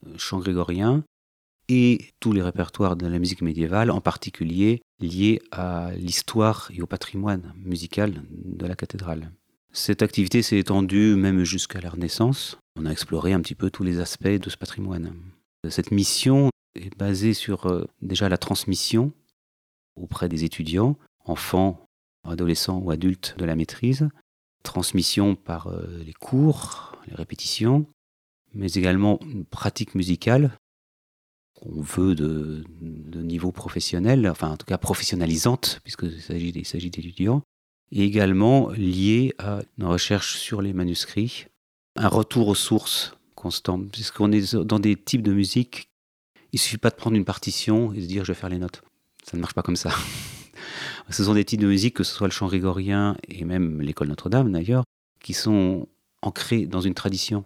euh, 0.08 0.18
chants 0.18 0.40
grégoriens 0.40 1.04
et 1.68 2.00
tous 2.22 2.32
les 2.32 2.42
répertoires 2.42 2.96
de 2.96 3.06
la 3.06 3.20
musique 3.20 3.42
médiévale, 3.42 3.92
en 3.92 4.00
particulier 4.00 4.82
liés 5.02 5.42
à 5.52 5.92
l'histoire 5.98 6.72
et 6.74 6.82
au 6.82 6.86
patrimoine 6.86 7.54
musical 7.58 8.24
de 8.32 8.66
la 8.66 8.78
cathédrale. 8.78 9.30
Cette 9.74 10.04
activité 10.04 10.42
s'est 10.42 10.60
étendue 10.60 11.16
même 11.18 11.44
jusqu'à 11.44 11.82
la 11.82 11.90
Renaissance. 11.90 12.58
On 12.78 12.86
a 12.86 12.92
exploré 12.92 13.34
un 13.34 13.42
petit 13.42 13.56
peu 13.56 13.70
tous 13.70 13.84
les 13.84 14.00
aspects 14.00 14.26
de 14.26 14.50
ce 14.50 14.56
patrimoine. 14.56 15.14
Cette 15.68 15.92
mission 15.92 16.50
est 16.76 16.98
basée 16.98 17.34
sur 17.34 17.66
euh, 17.66 17.84
déjà 18.02 18.30
la 18.30 18.38
transmission 18.38 19.12
auprès 19.98 20.30
des 20.30 20.46
étudiants, 20.46 20.96
enfants, 21.26 21.89
adolescents 22.24 22.80
ou 22.80 22.92
adultes 22.92 23.36
de 23.38 23.46
la 23.46 23.56
maîtrise, 23.56 24.10
transmission 24.64 25.36
par 25.36 25.68
euh, 25.68 26.02
les 26.06 26.14
cours, 26.14 26.98
les 27.08 27.16
répétitions, 27.16 27.86
mais 28.54 28.72
également 28.74 29.20
une 29.22 29.46
pratique 29.46 29.96
musicale 29.96 30.58
qu'on 31.56 31.82
veut 31.82 32.16
de, 32.16 32.64
niveau 33.16 33.52
professionnel, 33.52 34.28
enfin 34.30 34.52
en 34.52 34.58
tout 34.58 34.66
cas 34.66 34.78
professionnalisante, 34.78 35.80
puisqu'il 35.84 36.22
s'agit 36.22 36.90
d'étudiants, 36.90 37.42
et 37.92 38.04
également 38.04 38.70
lié 38.70 39.34
à 39.40 39.60
une 39.78 39.86
recherche 39.86 40.38
sur 40.38 40.62
les 40.62 40.74
manuscrits, 40.74 41.48
un 41.96 42.08
retour 42.08 42.48
aux 42.48 42.56
sources 42.56 43.14
constant, 43.36 43.80
puisqu'on 43.80 44.32
est 44.32 44.56
dans 44.56 44.80
des 44.80 44.96
types 44.96 45.24
de 45.24 45.34
musique, 45.34 45.90
il 46.52 46.56
ne 46.56 46.60
suffit 46.60 46.78
pas 46.78 46.90
de 46.90 46.96
prendre 46.96 47.16
une 47.16 47.26
partition 47.26 47.94
et 47.94 48.02
de 48.02 48.06
dire 48.06 48.26
je 48.26 48.32
vais 48.32 48.40
faire 48.40 48.50
les 48.50 48.58
notes. 48.58 48.82
Ça 49.24 49.38
ne 49.38 49.42
marche 49.42 49.54
pas 49.54 49.64
comme 49.64 49.76
ça. 49.76 49.92
ce 51.10 51.24
sont 51.24 51.34
des 51.34 51.46
types 51.46 51.62
de 51.62 51.68
musique, 51.68 51.96
que 51.96 52.04
ce 52.04 52.14
soit 52.14 52.28
le 52.28 52.32
chant 52.32 52.48
grégorien 52.48 53.18
et 53.28 53.46
même 53.46 53.82
l'école 53.82 54.08
Notre-Dame 54.08 54.52
d'ailleurs, 54.52 54.84
qui 55.22 55.34
sont 55.34 55.88
ancrés 56.22 56.66
dans 56.66 56.82
une 56.82 56.94
tradition 56.94 57.46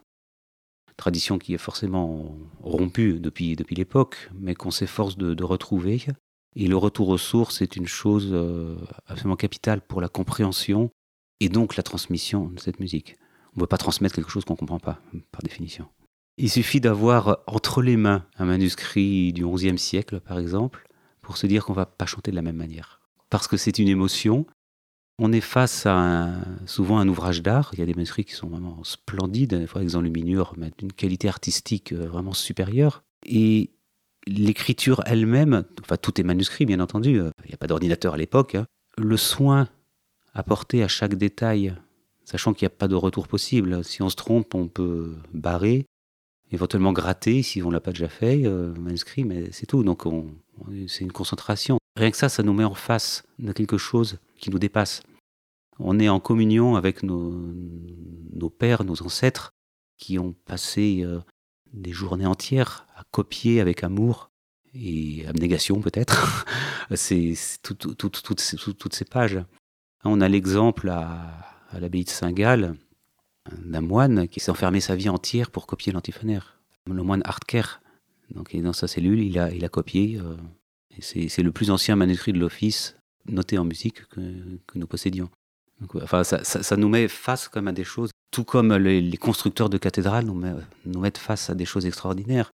tradition 0.98 1.38
qui 1.38 1.54
est 1.54 1.60
forcément 1.60 2.38
rompue 2.62 3.20
depuis, 3.20 3.56
depuis 3.56 3.76
l'époque, 3.76 4.30
mais 4.34 4.56
qu'on 4.56 4.72
s'efforce 4.72 5.18
de, 5.18 5.44
retrouver. 5.44 6.06
Et 6.56 6.68
le 6.68 6.78
retour 6.78 7.10
aux 7.10 7.18
sources 7.18 7.62
est 7.62 7.76
une 7.76 7.88
chose 7.88 8.30
euh, 8.32 8.78
absolument 9.08 9.36
capitale 9.36 9.82
pour 9.82 10.02
la 10.02 10.08
compréhension 10.08 10.92
et 11.40 11.50
donc 11.50 11.76
la 11.76 11.84
transmission 11.84 12.50
de 12.50 12.60
cette 12.60 12.80
musique. 12.80 13.18
On 13.54 13.58
ne 13.58 13.62
peut 13.62 13.68
pas 13.68 13.78
transmettre 13.78 14.16
quelque 14.16 14.30
chose 14.30 14.46
qu'on 14.46 14.54
ne 14.54 14.60
comprend 14.60 14.80
pas, 14.80 15.00
par 15.32 15.42
définition. 15.42 15.88
Il 16.38 16.50
suffit 16.50 16.80
d'avoir 16.80 17.40
entre 17.48 17.82
les 17.82 17.98
mains 17.98 18.26
un 18.38 18.46
manuscrit 18.46 19.34
du 19.34 19.46
XIe 19.46 19.78
siècle, 19.78 20.20
par 20.20 20.40
exemple, 20.40 20.88
pour 21.22 21.38
se 21.38 21.48
dire 21.48 21.66
qu'on 21.66 21.74
ne 21.74 21.78
va 21.78 21.86
pas 21.86 22.06
chanter 22.06 22.32
de 22.32 22.36
la 22.36 22.42
même 22.42 22.56
manière. 22.56 23.03
Parce 23.34 23.48
que 23.48 23.58
c'est 23.58 23.80
une 23.80 23.88
émotion, 23.88 24.46
on 25.18 25.34
est 25.34 25.42
face 25.42 25.88
à 25.88 26.36
souvent 26.68 27.00
un 27.00 27.08
ouvrage 27.08 27.42
d'art. 27.42 27.72
Il 27.74 27.80
y 27.80 27.82
a 27.82 27.86
des 27.88 27.96
manuscrits 27.96 28.26
qui 28.26 28.34
sont 28.34 28.46
vraiment 28.46 28.84
splendides, 28.84 29.56
des 29.56 29.66
fois 29.66 29.82
avec 29.82 29.96
enluminure, 29.96 30.54
mais 30.56 30.70
d'une 30.78 30.94
qualité 30.94 31.28
artistique 31.28 31.94
euh, 31.94 32.06
vraiment 32.06 32.34
supérieure. 32.34 33.04
Et 33.26 33.72
l'écriture 34.28 35.02
elle-même, 35.08 35.66
enfin 35.82 35.98
tout 35.98 36.22
est 36.22 36.24
manuscrit 36.24 36.68
bien 36.68 36.80
entendu, 36.80 37.20
euh, 37.20 37.32
il 37.46 37.48
n'y 37.48 37.56
a 37.56 37.58
pas 37.58 37.66
d'ordinateur 37.66 38.14
à 38.14 38.18
l'époque, 38.18 38.54
hein. 38.54 38.68
le 39.00 39.18
soin 39.18 39.68
apporté 40.36 40.84
à 40.84 40.88
chaque 40.88 41.16
détail, 41.16 41.76
sachant 42.26 42.54
qu'il 42.54 42.68
n'y 42.68 42.72
a 42.74 42.78
pas 42.78 42.88
de 42.88 42.94
retour 42.94 43.28
possible. 43.28 43.84
Si 43.84 44.04
on 44.04 44.10
se 44.10 44.16
trompe, 44.16 44.54
on 44.54 44.68
peut 44.68 45.16
barrer, 45.34 45.88
éventuellement 46.52 46.94
gratter 46.94 47.42
si 47.42 47.64
on 47.64 47.70
ne 47.70 47.74
l'a 47.74 47.82
pas 47.82 47.94
déjà 47.94 48.10
fait, 48.10 48.46
euh, 48.46 48.76
manuscrit, 48.76 49.24
mais 49.24 49.52
c'est 49.52 49.66
tout. 49.66 49.84
Donc 49.84 50.04
c'est 50.86 51.04
une 51.04 51.12
concentration. 51.12 51.80
Rien 51.96 52.12
que 52.12 52.18
ça, 52.18 52.30
ça 52.30 52.44
nous 52.44 52.54
met 52.54 52.64
en 52.64 52.74
face 52.74 53.24
de 53.40 53.52
quelque 53.52 53.78
chose 53.78 54.20
qui 54.38 54.50
nous 54.50 54.60
dépasse. 54.60 55.04
On 55.80 56.00
est 56.00 56.10
en 56.10 56.20
communion 56.20 56.76
avec 56.76 57.04
nos, 57.04 58.50
pères, 58.58 58.84
nos 58.84 59.02
ancêtres, 59.04 59.54
qui 59.98 60.20
ont 60.20 60.34
passé 60.46 61.02
euh, 61.04 61.20
des 61.72 61.92
journées 61.92 62.26
entières 62.26 62.88
à 62.96 63.04
copier 63.12 63.62
avec 63.62 63.84
amour 63.84 64.32
et 64.74 65.26
abnégation 65.28 65.82
peut-être 65.82 66.46
c'est 66.96 67.36
toutes 67.62 68.94
ces 68.94 69.06
pages. 69.06 69.40
On 70.04 70.20
a 70.20 70.28
l'exemple 70.28 70.90
à, 70.90 71.56
l'abbaye 71.80 72.04
de 72.04 72.10
Saint-Gall 72.10 72.76
d'un 73.52 73.82
moine 73.82 74.28
qui 74.28 74.40
s'est 74.40 74.52
enfermé 74.52 74.80
sa 74.80 74.96
vie 74.96 75.10
entière 75.10 75.52
pour 75.52 75.68
copier 75.68 75.92
l'antiphonaire. 75.92 76.60
Le 76.88 77.04
moine 77.04 77.22
Hartker, 77.26 77.64
donc 78.32 78.56
dans 78.56 78.74
sa 78.74 78.88
cellule, 78.88 79.22
il 79.22 79.40
a, 79.40 79.52
il 79.52 79.64
a 79.64 79.70
copié. 79.70 80.20
Euh, 80.20 80.36
c'est 81.00 81.44
le 81.44 81.52
plus 81.52 81.72
ancien 81.72 81.96
manuscrit 81.96 82.34
de 82.34 82.40
l'office 82.40 82.96
noté 83.26 83.58
en 83.58 83.66
musique 83.66 84.08
que, 84.10 84.20
nous 84.76 84.88
possédions. 84.88 85.30
enfin, 85.96 86.24
ça, 86.24 86.78
nous 86.78 86.90
met 86.90 87.08
face 87.08 87.48
comme 87.48 87.68
à 87.68 87.72
des 87.72 87.84
choses, 87.84 88.12
tout 88.32 88.44
comme 88.44 88.74
les, 88.74 89.18
constructeurs 89.18 89.70
de 89.70 89.78
cathédrales 89.78 90.26
nous, 90.26 91.00
mettent 91.00 91.18
face 91.18 91.50
à 91.50 91.56
des 91.56 91.66
choses 91.66 91.86
extraordinaires. 91.86 92.52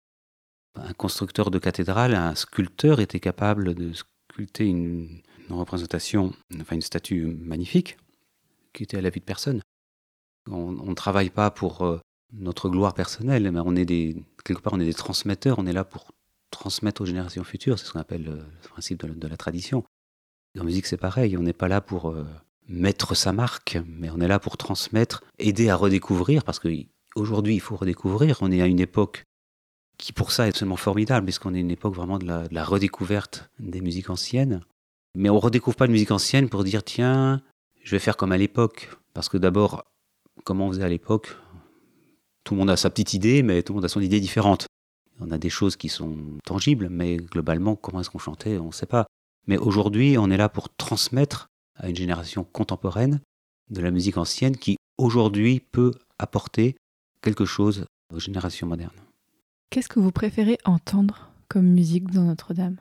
Un 0.76 0.94
constructeur 0.94 1.50
de 1.50 1.58
cathédrale, 1.58 2.14
un 2.14 2.36
sculpteur 2.36 3.00
était 3.00 3.20
capable 3.20 3.74
de 3.74 3.94
sculpter 3.94 4.66
une, 4.66 5.22
représentation, 5.50 6.34
enfin 6.60 6.76
une 6.76 6.82
statue 6.82 7.26
magnifique, 7.26 7.98
qui 8.74 8.84
était 8.84 8.98
à 8.98 9.02
la 9.02 9.10
vue 9.10 9.20
de 9.20 9.26
personne. 9.26 9.62
On 10.50 10.72
ne 10.72 10.94
travaille 10.94 11.30
pas 11.30 11.52
pour 11.52 11.82
euh, 11.82 12.00
notre 12.34 12.70
gloire 12.70 12.94
personnelle, 12.94 13.50
mais 13.52 13.60
on 13.64 13.76
est 13.76 13.86
quelque 14.44 14.62
part 14.62 14.74
on 14.74 14.80
est 14.80 14.86
des 14.86 14.94
transmetteurs, 14.94 15.60
on 15.60 15.66
est 15.66 15.74
là 15.74 15.84
pour 15.84 16.08
transmettre 16.52 17.02
aux 17.02 17.06
générations 17.06 17.44
futures, 17.44 17.80
c'est 17.80 17.86
ce 17.86 17.94
qu'on 17.94 18.00
appelle 18.00 18.28
euh, 18.28 18.44
le 18.64 18.70
principe 18.70 19.06
de 19.06 19.28
la 19.28 19.38
tradition. 19.38 19.84
En 20.60 20.64
musique, 20.64 20.86
c'est 20.86 20.98
pareil. 20.98 21.38
On 21.38 21.44
n'est 21.44 21.54
pas 21.54 21.68
là 21.68 21.82
pour 21.82 22.10
euh, 22.10 22.26
mettre 22.68 23.16
sa 23.16 23.32
marque, 23.32 23.78
mais 23.86 24.10
on 24.10 24.20
est 24.20 24.28
là 24.28 24.40
pour 24.40 24.58
transmettre, 24.58 25.24
aider 25.40 25.70
à 25.70 25.76
redécouvrir, 25.76 26.44
parce 26.44 26.60
qu'aujourd'hui, 26.60 27.56
il 27.56 27.62
faut 27.62 27.76
redécouvrir. 27.76 28.38
On 28.42 28.52
est 28.52 28.62
à 28.62 28.68
une 28.68 28.80
époque 28.80 29.24
qui, 29.98 30.14
pour 30.14 30.32
ça, 30.32 30.46
est 30.46 30.50
absolument 30.50 30.78
formidable, 30.78 31.26
puisqu'on 31.26 31.54
est 31.54 31.60
une 31.60 31.72
époque 31.72 31.96
vraiment 31.96 32.20
de 32.20 32.26
la, 32.26 32.64
redécouverte 32.64 33.50
des 33.60 33.82
musiques 33.82 34.10
anciennes. 34.10 34.62
Mais 35.16 35.30
on 35.30 35.40
redécouvre 35.40 35.76
pas 35.76 35.86
une 35.86 35.92
musique 35.92 36.12
ancienne 36.12 36.50
pour 36.50 36.64
dire, 36.64 36.84
tiens, 36.84 37.42
je 37.84 37.92
vais 37.92 38.00
faire 38.00 38.18
comme 38.18 38.32
à 38.32 38.38
l'époque. 38.38 38.90
Parce 39.14 39.30
que 39.30 39.38
d'abord, 39.38 39.84
comment 40.44 40.68
on 40.68 40.72
faisait 40.72 40.84
à 40.84 40.90
l'époque? 40.90 41.36
Tout 42.44 42.54
le 42.54 42.60
monde 42.60 42.70
a 42.70 42.78
sa 42.78 42.90
petite 42.90 43.14
idée, 43.14 43.42
mais 43.44 43.64
tout 43.64 43.74
le 43.74 43.78
monde 43.78 43.86
a 43.86 43.90
son 43.90 44.02
idée 44.02 44.20
différente. 44.20 44.67
On 45.20 45.32
a 45.32 45.38
des 45.38 45.50
choses 45.50 45.76
qui 45.76 45.90
sont 45.90 46.16
tangibles, 46.46 46.90
mais 46.90 47.18
globalement, 47.18 47.76
comment 47.76 48.02
est-ce 48.02 48.10
qu'on 48.10 48.20
chantait, 48.20 48.58
on 48.58 48.68
ne 48.68 48.72
sait 48.72 48.86
pas. 48.86 49.08
Mais 49.48 49.58
aujourd'hui, 49.58 50.18
on 50.18 50.30
est 50.30 50.38
là 50.38 50.50
pour 50.50 50.70
transmettre 50.76 51.48
à 51.76 51.90
une 51.90 51.96
génération 51.96 52.44
contemporaine 52.44 53.22
de 53.70 53.82
la 53.82 53.92
musique 53.92 54.18
ancienne 54.18 54.58
qui, 54.58 54.78
aujourd'hui, 54.98 55.60
peut 55.60 55.94
apporter 56.20 56.76
quelque 57.22 57.46
chose 57.46 57.86
aux 58.14 58.20
générations 58.20 58.68
modernes. 58.68 58.96
Qu'est-ce 59.70 59.90
que 59.90 60.00
vous 60.00 60.12
préférez 60.12 60.58
entendre 60.66 61.30
comme 61.50 61.68
musique 61.68 62.12
dans 62.12 62.24
Notre-Dame? 62.24 62.78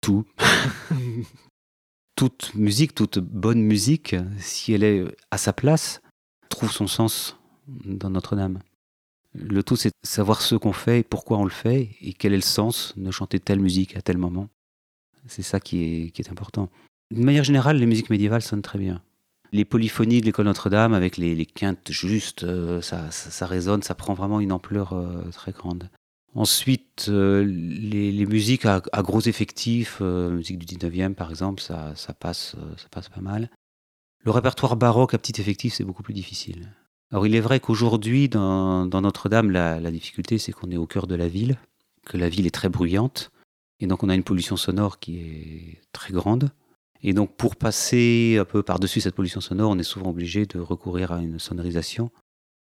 Tout. 0.00 0.24
toute 2.16 2.54
musique, 2.54 2.94
toute 2.94 3.18
bonne 3.18 3.62
musique, 3.62 4.14
si 4.38 4.72
elle 4.72 4.84
est 4.84 5.04
à 5.30 5.38
sa 5.38 5.52
place, 5.52 6.00
trouve 6.48 6.70
son 6.70 6.86
sens 6.86 7.36
dans 7.66 8.10
Notre-Dame. 8.10 8.60
Le 9.34 9.62
tout, 9.62 9.76
c'est 9.76 9.92
savoir 10.02 10.40
ce 10.40 10.54
qu'on 10.54 10.72
fait, 10.72 11.02
pourquoi 11.02 11.38
on 11.38 11.44
le 11.44 11.50
fait, 11.50 11.90
et 12.00 12.12
quel 12.12 12.32
est 12.32 12.36
le 12.36 12.42
sens 12.42 12.94
de 12.96 13.10
chanter 13.10 13.38
telle 13.38 13.60
musique 13.60 13.96
à 13.96 14.02
tel 14.02 14.18
moment. 14.18 14.48
C'est 15.26 15.42
ça 15.42 15.60
qui 15.60 16.12
est, 16.16 16.30
important. 16.30 16.70
De 17.10 17.22
manière 17.22 17.44
générale, 17.44 17.76
les 17.76 17.86
musiques 17.86 18.10
médiévales 18.10 18.42
sonnent 18.42 18.62
très 18.62 18.78
bien. 18.78 19.02
Les 19.52 19.64
polyphonies 19.64 20.20
de 20.20 20.26
l'école 20.26 20.46
Notre-Dame, 20.46 20.94
avec 20.94 21.16
les, 21.16 21.46
quintes 21.46 21.90
justes, 21.90 22.44
euh, 22.44 22.80
ça, 22.82 23.10
ça, 23.10 23.46
résonne, 23.46 23.82
ça 23.82 23.94
prend 23.94 24.14
vraiment 24.14 24.40
une 24.40 24.52
ampleur 24.52 24.92
euh, 24.92 25.22
très 25.30 25.52
grande. 25.52 25.90
Ensuite, 26.34 27.06
euh, 27.08 27.44
les, 27.44 28.26
musiques 28.26 28.66
à, 28.66 28.80
gros 29.02 29.20
effectifs, 29.20 30.00
musique 30.00 30.58
du 30.58 30.76
19e 30.76 31.14
par 31.14 31.30
exemple, 31.30 31.62
ça, 31.62 31.94
passe, 32.18 32.56
ça 32.76 32.88
passe 32.90 33.08
pas 33.08 33.20
mal. 33.20 33.50
Le 34.24 34.30
répertoire 34.30 34.76
baroque 34.76 35.14
à 35.14 35.18
petit 35.18 35.40
effectif, 35.40 35.74
c'est 35.74 35.84
beaucoup 35.84 36.02
plus 36.02 36.14
difficile. 36.14 36.68
Alors 37.10 37.26
il 37.26 37.34
est 37.34 37.40
vrai 37.40 37.58
qu'aujourd'hui, 37.58 38.28
dans, 38.28 38.86
Notre-Dame, 38.86 39.50
la, 39.50 39.90
difficulté, 39.90 40.38
c'est 40.38 40.52
qu'on 40.52 40.70
est 40.70 40.76
au 40.76 40.86
cœur 40.86 41.06
de 41.06 41.14
la 41.14 41.28
ville, 41.28 41.56
que 42.04 42.16
la 42.16 42.28
ville 42.28 42.46
est 42.46 42.54
très 42.54 42.68
bruyante. 42.68 43.30
Et 43.80 43.86
donc 43.86 44.02
on 44.02 44.08
a 44.08 44.14
une 44.14 44.24
pollution 44.24 44.56
sonore 44.56 44.98
qui 44.98 45.18
est 45.18 45.80
très 45.92 46.12
grande. 46.12 46.50
Et 47.02 47.12
donc 47.12 47.34
pour 47.36 47.56
passer 47.56 48.36
un 48.40 48.44
peu 48.44 48.62
par-dessus 48.62 49.00
cette 49.00 49.14
pollution 49.14 49.40
sonore, 49.40 49.70
on 49.70 49.78
est 49.78 49.84
souvent 49.84 50.10
obligé 50.10 50.46
de 50.46 50.58
recourir 50.58 51.12
à 51.12 51.20
une 51.20 51.38
sonorisation 51.38 52.10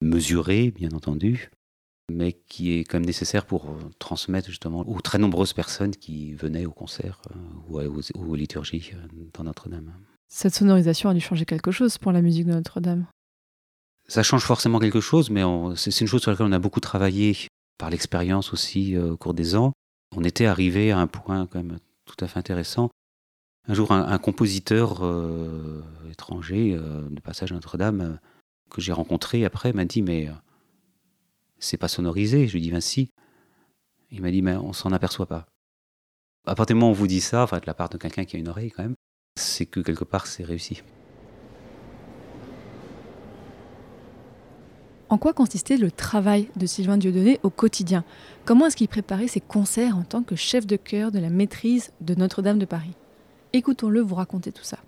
mesurée, 0.02 0.72
bien 0.72 0.92
entendu, 0.92 1.50
mais 2.12 2.34
qui 2.34 2.74
est 2.74 2.84
quand 2.84 2.98
même 2.98 3.06
nécessaire 3.06 3.46
pour 3.46 3.78
transmettre 3.98 4.50
justement 4.50 4.88
aux 4.88 5.00
très 5.00 5.18
nombreuses 5.18 5.54
personnes 5.54 5.96
qui 5.96 6.34
venaient 6.34 6.66
au 6.66 6.72
concert 6.72 7.22
euh, 7.32 7.88
ou 7.88 8.30
aux, 8.30 8.36
liturgies 8.36 8.92
euh, 8.94 9.08
dans 9.34 9.46
Notre-Dame. 9.46 9.94
Cette 10.28 10.54
sonorisation 10.54 11.10
a 11.10 11.14
dû 11.14 11.22
changer 11.22 11.46
quelque 11.46 11.72
chose 11.72 11.98
pour 11.98 12.12
la 12.12 12.22
musique 12.22 12.46
de 12.46 12.52
Notre-Dame 12.52 13.06
Ça 14.08 14.24
change 14.24 14.44
forcément 14.44 14.80
quelque 14.80 15.02
chose, 15.02 15.30
mais 15.30 15.42
c'est 15.76 16.00
une 16.02 16.08
chose 16.08 16.22
sur 16.22 16.32
laquelle 16.32 16.48
on 16.48 16.52
a 16.52 16.60
beaucoup 16.60 16.80
travaillé 16.80 17.36
par 17.78 17.90
l'expérience 17.90 18.54
aussi 18.54 18.96
euh, 18.96 19.12
au 19.12 19.18
cours 19.18 19.34
des 19.34 19.56
ans 19.56 19.74
on 20.16 20.24
était 20.24 20.46
arrivé 20.46 20.92
à 20.92 21.00
un 21.00 21.08
point 21.08 21.48
quand 21.48 21.62
même 21.62 21.80
tout 22.06 22.16
à 22.24 22.28
fait 22.28 22.40
intéressant. 22.40 22.90
Un 23.68 23.74
jour, 23.74 23.92
un, 23.92 24.18
compositeur 24.20 25.00
euh, 25.04 25.82
étranger 26.12 26.76
euh, 26.76 27.08
de 27.10 27.20
passage 27.20 27.52
à 27.52 27.56
Notre-Dame 27.56 28.20
que 28.70 28.80
j'ai 28.80 28.94
rencontré 28.94 29.44
après 29.44 29.74
m'a 29.74 29.86
dit 29.86 30.02
mais 30.02 30.30
c'est 31.58 31.78
pas 31.78 31.88
sonorisé. 31.88 32.48
Je 32.48 32.54
lui 32.54 32.62
dis 32.62 32.72
ben 32.72 32.82
si. 32.82 33.10
Il 34.12 34.22
m'a 34.22 34.32
dit 34.32 34.42
mais 34.42 34.56
on 34.56 34.74
s'en 34.74 34.92
aperçoit 34.92 35.26
pas. 35.26 35.48
À 36.46 36.54
partir 36.54 36.76
du 36.76 36.80
moment 36.80 36.90
où 36.90 36.92
on 36.92 36.98
vous 36.98 37.08
dit 37.08 37.22
ça, 37.22 37.44
enfin 37.44 37.58
de 37.58 37.66
la 37.66 37.74
part 37.74 37.90
de 37.90 37.98
quelqu'un 37.98 38.24
qui 38.24 38.36
a 38.36 38.40
une 38.40 38.50
oreille 38.50 38.70
quand 38.70 38.84
même, 38.84 38.96
c'est 39.36 39.66
que 39.66 39.80
quelque 39.80 40.04
part 40.04 40.28
c'est 40.28 40.44
réussi. 40.44 40.84
En 45.16 45.18
quoi 45.18 45.32
consistait 45.32 45.78
le 45.78 45.92
travail 45.92 46.50
de 46.58 46.66
Sylvain 46.66 46.98
Dieudonné 46.98 47.40
au 47.42 47.50
quotidien? 47.50 48.04
Comment 48.44 48.66
est-ce 48.66 48.76
qu'il 48.76 48.90
préparait 48.90 49.30
ses 49.30 49.40
concerts 49.40 49.96
en 49.96 50.04
tant 50.04 50.24
que 50.24 50.36
chef 50.36 50.68
de 50.68 50.76
chœur 50.76 51.10
de 51.10 51.20
la 51.20 51.30
maîtrise 51.30 51.94
de 52.02 52.16
Notre-Dame 52.16 52.60
de 52.60 52.66
Paris? 52.66 52.92
Écoutons-le 53.54 54.02
vous 54.02 54.16
raconter 54.16 54.52
tout 54.52 54.66
ça. 54.66 54.80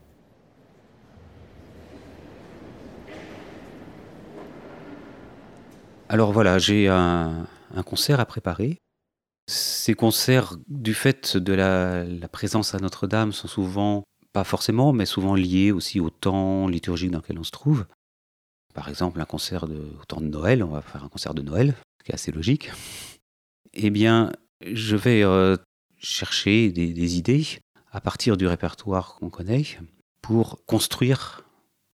Alors 6.10 6.34
voilà, 6.34 6.60
j'ai 6.60 6.90
un, 6.90 7.48
concert 7.86 8.20
à 8.20 8.26
préparer. 8.26 8.80
Ces 9.50 9.94
concerts, 9.94 10.58
du 10.68 10.94
fait 10.94 11.38
de 11.38 11.54
la, 11.54 12.28
présence 12.28 12.76
à 12.76 12.80
Notre-Dame, 12.80 13.32
sont 13.32 13.48
souvent, 13.48 14.04
pas 14.34 14.44
forcément, 14.44 14.92
mais 14.92 15.06
souvent 15.06 15.36
liés 15.36 15.72
aussi 15.72 16.02
au 16.02 16.10
temps 16.10 16.68
liturgique 16.68 17.12
dans 17.12 17.20
lequel 17.20 17.40
on 17.40 17.46
se 17.46 17.52
trouve. 17.52 17.86
Par 18.78 18.90
exemple, 18.90 19.20
un 19.20 19.26
concert 19.26 19.68
de, 19.68 19.92
au 20.00 20.06
temps 20.08 20.22
de 20.22 20.28
Noël, 20.28 20.62
on 20.64 20.68
va 20.68 20.84
faire 20.84 21.04
un 21.04 21.10
concert 21.10 21.34
de 21.34 21.42
Noël, 21.42 21.74
ce 21.98 22.04
qui 22.04 22.12
est 22.12 22.14
assez 22.14 22.32
logique. 22.32 22.72
Eh 23.74 23.90
bien, 23.90 24.32
je 24.72 24.96
vais 24.96 25.24
euh, 25.24 25.58
chercher 25.98 26.72
des, 26.72 27.18
idées 27.18 27.44
à 27.92 28.02
partir 28.02 28.38
du 28.38 28.46
répertoire 28.46 29.16
qu'on 29.16 29.32
connaît 29.32 29.64
pour 30.22 30.64
construire 30.68 31.44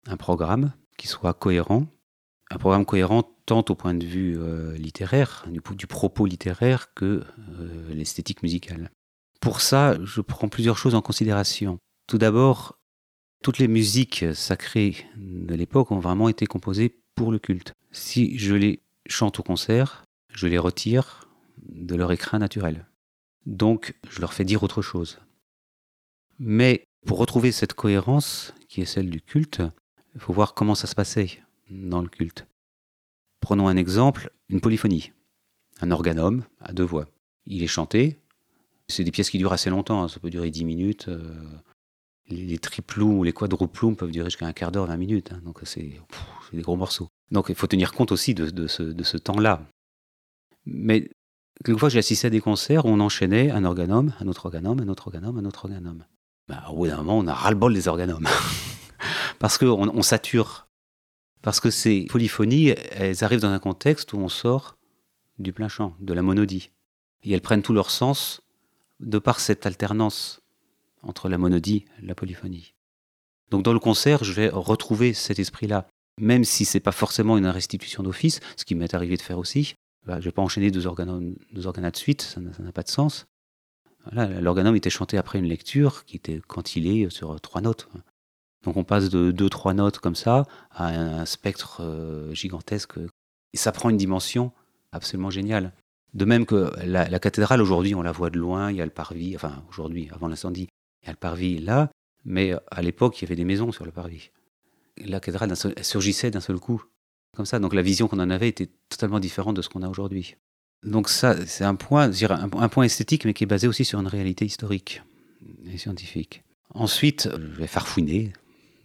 un 0.09 0.17
programme 0.17 0.73
qui 0.99 1.07
soit 1.07 1.35
cohérent. 1.35 1.87
Un 2.51 2.59
programme 2.59 2.85
cohérent 2.85 3.23
tant 3.47 3.65
au 3.69 3.77
point 3.77 3.95
de 3.95 4.05
vue 4.05 4.37
euh, 4.41 4.77
littéraire, 4.77 5.47
du, 5.47 5.87
propos 5.87 6.27
littéraire, 6.27 6.93
que 6.95 7.23
euh, 7.61 7.95
l'esthétique 7.95 8.43
musicale. 8.43 8.91
Pour 9.41 9.61
ça, 9.61 9.97
je 10.03 10.21
prends 10.21 10.49
plusieurs 10.49 10.79
choses 10.79 10.97
en 10.97 11.01
considération. 11.01 11.79
Tout 12.09 12.19
d'abord, 12.19 12.77
toutes 13.43 13.59
les 13.59 13.69
musiques 13.69 14.25
sacrées 14.35 14.97
de 15.17 15.55
l'époque 15.55 15.91
ont 15.91 15.99
vraiment 15.99 16.29
été 16.29 16.47
composées 16.47 16.97
pour 17.15 17.33
le 17.33 17.39
culte. 17.39 17.75
Si 17.91 18.39
je 18.39 18.55
les 18.55 18.81
chante 19.07 19.41
au 19.41 19.43
concert, 19.43 20.05
je 20.33 20.47
les 20.47 20.59
retire 20.59 21.29
de 21.59 21.95
leur 21.95 22.13
écrin 22.13 22.39
naturel. 22.39 22.87
Donc, 23.45 23.95
je 24.09 24.21
leur 24.21 24.33
fais 24.33 24.45
dire 24.45 24.63
autre 24.63 24.83
chose. 24.83 25.19
Mais 26.39 26.87
pour 27.07 27.19
retrouver 27.19 27.53
cette 27.53 27.75
cohérence, 27.75 28.55
qui 28.69 28.81
est 28.81 28.87
celle 28.87 29.11
du 29.11 29.21
culte, 29.21 29.63
il 30.15 30.21
faut 30.21 30.33
voir 30.33 30.55
comment 30.55 30.75
ça 30.75 30.87
se 30.87 30.95
passait 30.95 31.43
dans 31.71 32.01
le 32.01 32.09
culte. 32.09 32.47
Prenons 33.41 33.67
un 33.69 33.77
exemple, 33.77 34.31
une 34.49 34.61
polyphonie. 34.61 35.13
Un 35.81 35.91
organome 35.91 36.45
à 36.61 36.73
deux 36.73 36.85
voix. 36.85 37.09
Il 37.47 37.63
est 37.65 37.69
chanté. 37.69 38.21
C'est 38.87 39.05
des 39.05 39.11
pièces 39.11 39.31
qui 39.31 39.39
durent 39.39 39.53
assez 39.53 39.71
longtemps, 39.71 40.05
hein. 40.05 40.09
ça 40.09 40.21
peut 40.21 40.31
durer 40.31 40.51
dix 40.51 40.65
minutes. 40.65 41.09
Euh, 41.09 41.35
les, 42.33 42.59
triplous 42.59 43.19
ou 43.19 43.25
les 43.25 43.33
quadruplums 43.33 43.97
peuvent 43.97 44.11
durer 44.11 44.31
jusqu'à 44.31 44.47
un 44.47 44.53
quart 44.53 44.73
d'heure, 44.73 44.87
vingt 44.87 44.97
minutes. 44.97 45.33
Hein. 45.33 45.41
donc 45.45 45.61
c'est 45.65 46.01
des 46.53 46.63
gros 46.63 46.77
morceaux. 46.77 47.09
Donc 47.31 47.47
il 47.49 47.55
faut 47.55 47.67
tenir 47.67 47.93
compte 47.93 48.13
aussi 48.13 48.35
de, 48.35 48.67
ce, 48.67 49.17
temps-là. 49.17 49.63
Mais 50.67 51.11
quelquefois 51.65 51.89
j'ai 51.89 51.99
assisté 51.99 52.27
à 52.27 52.31
des 52.31 52.41
concerts 52.41 52.87
où 52.87 52.89
on 52.89 53.01
enchaînait 53.01 53.51
un 53.51 53.65
organome, 53.65 54.13
un 54.21 54.29
autre 54.29 54.47
organome, 54.47 54.81
un 54.81 54.89
autre 54.89 55.09
organome, 55.09 55.39
un 55.39 55.45
autre 55.45 55.65
organome. 55.65 56.05
Bah, 56.49 56.65
au 56.71 56.77
bout 56.77 56.87
d'un 56.89 56.97
moment, 56.99 57.19
on 57.19 57.27
a 57.27 57.35
ras-le-bol 57.35 57.73
des 57.73 57.89
organomes. 57.89 58.29
Parce 59.39 59.59
qu'on 59.59 59.89
on 59.89 60.03
sature 60.03 60.67
parce 61.43 61.59
que 61.59 61.71
ces 61.71 62.07
polyphonies, 62.07 62.69
elles 62.93 63.25
arrivent 63.25 63.41
dans 63.41 63.51
un 63.51 63.59
contexte 63.59 64.13
où 64.13 64.19
on 64.19 64.29
sort 64.29 64.77
du 65.39 65.53
plein 65.53 65.69
chant, 65.69 65.97
de 66.01 66.15
la 66.15 66.23
monodie. 66.23 66.71
Et 67.25 67.33
elles 67.33 67.41
prennent 67.41 67.63
tout 67.63 67.73
leur 67.73 67.91
sens 67.91 68.43
de 69.01 69.19
par 69.19 69.41
cette 69.41 69.67
alternance 69.67 70.42
entre 71.03 71.29
la 71.29 71.39
monodie 71.39 71.85
et 72.03 72.07
la 72.07 72.15
polyphonie. 72.15 72.75
Donc 73.51 73.63
dans 73.63 73.73
le 73.73 73.79
concert, 73.79 74.25
je 74.25 74.33
vais 74.33 74.49
retrouver 74.49 75.13
cet 75.13 75.39
esprit-là. 75.39 75.87
Même 76.21 76.45
si 76.45 76.65
c'est 76.65 76.81
pas 76.81 76.93
forcément 76.93 77.39
une 77.39 77.47
restitution 77.47 78.03
d'office, 78.03 78.41
ce 78.57 78.65
qui 78.65 78.75
m'est 78.75 78.95
arrivé 78.95 79.17
de 79.17 79.23
faire 79.23 79.39
aussi, 79.39 79.75
bah, 80.07 80.15
je 80.15 80.21
ne 80.21 80.25
vais 80.25 80.33
pas 80.33 80.43
enchaîner 80.43 80.71
deux, 80.71 80.87
organes 80.87 81.35
deux 81.53 81.63
de 81.63 81.97
suite, 81.97 82.23
ça 82.23 82.41
n'a 82.41 82.73
pas 82.73 82.83
de 82.83 82.89
sens. 82.89 83.27
L'organome 84.11 84.77
était 84.77 84.91
chanté 84.91 85.17
après 85.17 85.39
une 85.39 85.47
lecture 85.47 86.05
qui 86.05 86.17
était 86.17 86.41
cantillée 86.41 87.09
sur 87.09 87.41
trois 87.41 87.61
notes. 87.61 87.89
Donc 88.65 88.77
on 88.77 88.85
passe 88.85 89.11
de 89.11 89.31
deux, 89.31 89.49
trois 89.49 89.75
notes 89.75 89.99
comme 89.99 90.15
ça 90.15 90.47
à 90.71 90.89
un 90.89 91.27
spectre 91.27 91.81
euh, 91.81 92.33
gigantesque. 92.35 92.99
Et 93.53 93.57
ça 93.57 93.73
prend 93.73 93.91
une 93.91 93.97
dimension 93.97 94.53
absolument 94.93 95.31
géniale. 95.31 95.73
De 96.15 96.25
même 96.25 96.47
que 96.47 96.73
la, 96.85 97.19
cathédrale, 97.19 97.63
aujourd'hui, 97.63 97.95
on 97.95 98.03
la 98.03 98.13
voit 98.13 98.31
de 98.31 98.39
loin, 98.39 98.71
il 98.71 98.77
y 98.77 98.83
a 98.83 98.85
le 98.85 98.91
parvis, 98.91 99.35
enfin 99.35 99.65
aujourd'hui, 99.71 100.11
avant 100.13 100.29
l'incendie, 100.29 100.69
il 101.03 101.07
y 101.07 101.09
a 101.09 101.13
le 101.13 101.19
parvis 101.19 101.59
là, 101.59 101.91
mais 102.25 102.53
à 102.71 102.83
l'époque, 102.83 103.19
il 103.19 103.25
y 103.25 103.27
avait 103.27 103.37
des 103.37 103.45
maisons 103.45 103.73
sur 103.73 103.85
le 103.85 103.93
parvis. 103.93 104.31
La 104.99 105.21
cathédrale 105.21 105.55
surgissait 105.83 106.31
d'un 106.31 106.41
seul 106.41 106.59
coup, 106.59 106.83
comme 107.37 107.47
ça. 107.47 107.59
Donc 107.59 107.75
la 107.75 107.83
vision 107.83 108.09
qu'on 108.09 108.21
en 108.21 108.31
avait 108.31 108.49
était 108.49 108.69
totalement 108.89 109.21
différente 109.21 109.57
de 109.57 109.63
ce 109.63 109.69
qu'on 109.69 109.83
a 109.83 109.89
aujourd'hui. 109.89 110.37
Donc 110.85 111.09
ça, 111.09 111.47
c'est 111.47 111.65
un 111.65 111.75
point, 111.75 112.11
un 112.29 112.69
point 112.69 112.85
esthétique, 112.85 113.25
mais 113.25 113.35
qui 113.35 113.45
est 113.45 113.47
basé 113.47 113.67
aussi 113.69 113.85
sur 113.85 114.01
une 114.01 114.07
réalité 114.07 114.45
historique 114.45 115.03
et 115.73 115.79
scientifique. 115.79 116.43
Ensuite, 116.75 117.29
je 117.33 117.61
vais 117.61 117.67
farfouiner, 117.67 118.33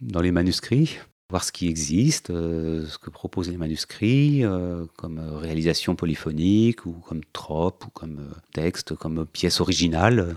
dans 0.00 0.20
les 0.20 0.30
manuscrits, 0.30 0.98
voir 1.30 1.44
ce 1.44 1.52
qui 1.52 1.68
existe, 1.68 2.30
euh, 2.30 2.86
ce 2.86 2.96
que 2.96 3.10
proposent 3.10 3.50
les 3.50 3.58
manuscrits, 3.58 4.44
euh, 4.44 4.86
comme 4.96 5.18
euh, 5.18 5.36
réalisation 5.36 5.94
polyphonique, 5.94 6.86
ou 6.86 6.92
comme 6.92 7.22
trope, 7.32 7.84
ou 7.86 7.90
comme 7.90 8.30
texte, 8.52 8.94
comme 8.94 9.26
pièce 9.26 9.60
originale. 9.60 10.34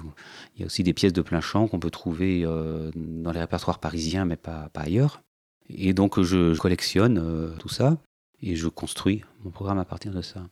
Il 0.56 0.62
y 0.62 0.64
a 0.64 0.66
aussi 0.66 0.84
des 0.84 0.94
pièces 0.94 1.14
de 1.14 1.22
plein 1.22 1.40
champ 1.40 1.68
qu'on 1.68 1.80
peut 1.80 1.92
trouver 1.92 2.44
dans 2.44 3.32
les 3.32 3.40
répertoires 3.40 3.80
parisiens, 3.80 4.26
mais 4.26 4.36
pas, 4.36 4.70
ailleurs. 4.76 5.22
Et 5.70 5.94
donc 5.94 6.22
je 6.22 6.58
collectionne 6.58 7.56
tout 7.58 7.70
ça, 7.70 7.98
et 8.42 8.56
je 8.56 8.68
construis 8.68 9.24
mon 9.44 9.52
programme 9.52 9.80
à 9.80 9.86
partir 9.86 10.12
de 10.12 10.22
ça. 10.22 10.46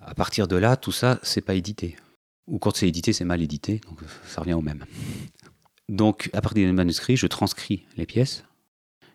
À 0.00 0.14
partir 0.14 0.48
de 0.48 0.56
là, 0.56 0.76
tout 0.76 0.92
ça, 0.92 1.20
c'est 1.22 1.42
pas 1.42 1.54
édité. 1.54 1.96
Ou 2.48 2.58
quand 2.58 2.74
c'est 2.74 2.88
édité, 2.88 3.12
c'est 3.12 3.24
mal 3.24 3.42
édité, 3.42 3.80
donc 3.88 4.00
ça 4.26 4.40
revient 4.40 4.54
au 4.54 4.62
même. 4.62 4.84
Donc, 5.88 6.30
à 6.32 6.40
partir 6.40 6.66
des 6.66 6.72
manuscrits, 6.72 7.16
je 7.16 7.26
transcris 7.26 7.84
les 7.96 8.06
pièces 8.06 8.44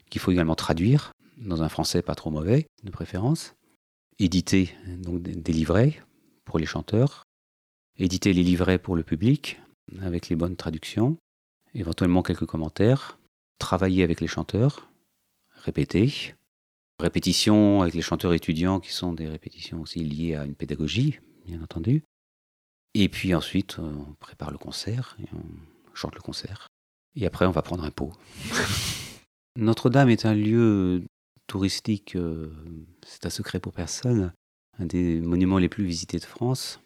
qu'il 0.10 0.22
faut 0.22 0.32
également 0.32 0.56
traduire 0.56 1.12
dans 1.38 1.64
un 1.64 1.70
français 1.70 2.02
pas 2.02 2.16
trop 2.16 2.32
mauvais, 2.32 2.68
de 2.84 2.92
préférence, 2.92 3.54
éditer 4.20 4.74
donc 4.88 5.22
des 5.22 5.54
livrets 5.54 6.02
pour 6.46 6.60
les 6.60 6.66
chanteurs, 6.66 7.24
éditer 7.98 8.34
les 8.34 8.44
livrets 8.44 8.80
pour 8.80 8.96
le 8.96 9.04
public 9.04 9.60
avec 10.02 10.30
les 10.30 10.36
bonnes 10.36 10.56
traductions, 10.56 11.18
éventuellement 11.74 12.24
quelques 12.24 12.46
commentaires, 12.46 13.20
travailler 13.60 14.04
avec 14.04 14.22
les 14.22 14.28
chanteurs, 14.28 14.90
répéter, 15.64 16.36
répétitions 17.00 17.82
avec 17.82 17.94
les 17.94 18.02
chanteurs 18.02 18.34
étudiants 18.34 18.80
qui 18.80 18.92
sont 18.92 19.14
des 19.14 19.28
répétitions 19.28 19.82
aussi 19.82 20.00
liées 20.00 20.36
à 20.36 20.46
une 20.46 20.56
pédagogie, 20.56 21.20
bien 21.46 21.62
entendu. 21.62 22.04
Et 22.94 23.10
puis 23.10 23.36
ensuite, 23.36 23.78
on 23.80 24.16
prépare 24.20 24.52
le 24.52 24.58
concert 24.58 25.18
on 25.34 25.96
chante 25.96 26.16
le 26.16 26.22
concert. 26.22 26.68
Et 27.16 27.26
après, 27.26 27.46
on 27.46 27.52
va 27.52 27.62
prendre 27.62 27.84
un 27.84 27.92
pot. 27.92 28.14
Notre-Dame 29.58 30.10
est 30.10 30.28
un 30.28 30.36
lieu 30.36 31.04
touristique, 31.48 32.16
euh, 32.16 32.52
c'est 33.04 33.26
un 33.26 33.32
secret 33.32 33.60
pour 33.60 33.74
personne, 33.74 34.32
un 34.78 34.86
des 34.86 35.20
monuments 35.20 35.58
les 35.58 35.68
plus 35.68 35.84
visités 35.84 36.20
de 36.20 36.26
France. 36.26 36.80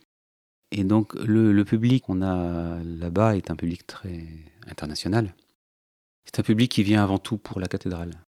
Et 0.72 0.86
donc 0.86 1.14
le, 1.16 1.62
public 1.66 2.06
qu'on 2.06 2.22
a 2.22 2.82
là-bas 2.82 3.36
est 3.36 3.52
un 3.52 3.58
public 3.58 3.86
très 3.86 4.26
international. 4.68 5.36
C'est 6.24 6.40
un 6.40 6.44
public 6.44 6.72
qui 6.72 6.84
vient 6.84 7.04
avant 7.04 7.18
tout 7.18 7.38
pour 7.38 7.60
la 7.60 7.68
cathédrale. 7.68 8.24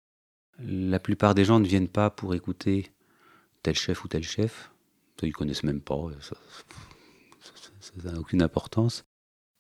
La 0.60 1.00
plupart 1.00 1.36
des 1.36 1.46
gens 1.46 1.62
ne 1.62 1.66
viennent 1.66 1.88
pas 1.88 2.10
pour 2.10 2.36
écouter 2.36 2.92
tel 3.62 3.76
chef 3.76 4.04
ou 4.04 4.10
tel 4.10 4.24
chef. 4.24 4.72
Ils 5.22 5.30
ne 5.30 5.32
connaissent 5.32 5.64
même 5.64 5.80
pas, 5.80 5.96
ça 6.20 6.36
n'a 8.04 8.20
aucune 8.20 8.42
importance. 8.42 9.06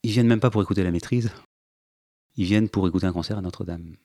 Ils 0.04 0.12
viennent 0.12 0.28
même 0.28 0.41
pas 0.41 0.50
pour 0.50 0.62
écouter 0.62 0.84
la 0.84 0.91
maîtrise. 0.91 1.32
Ils 2.36 2.43
viennent 2.43 2.67
pour 2.67 2.86
écouter 2.86 3.06
un 3.06 3.13
concert 3.13 3.38
à 3.38 3.41
Notre-Dame. 3.41 3.96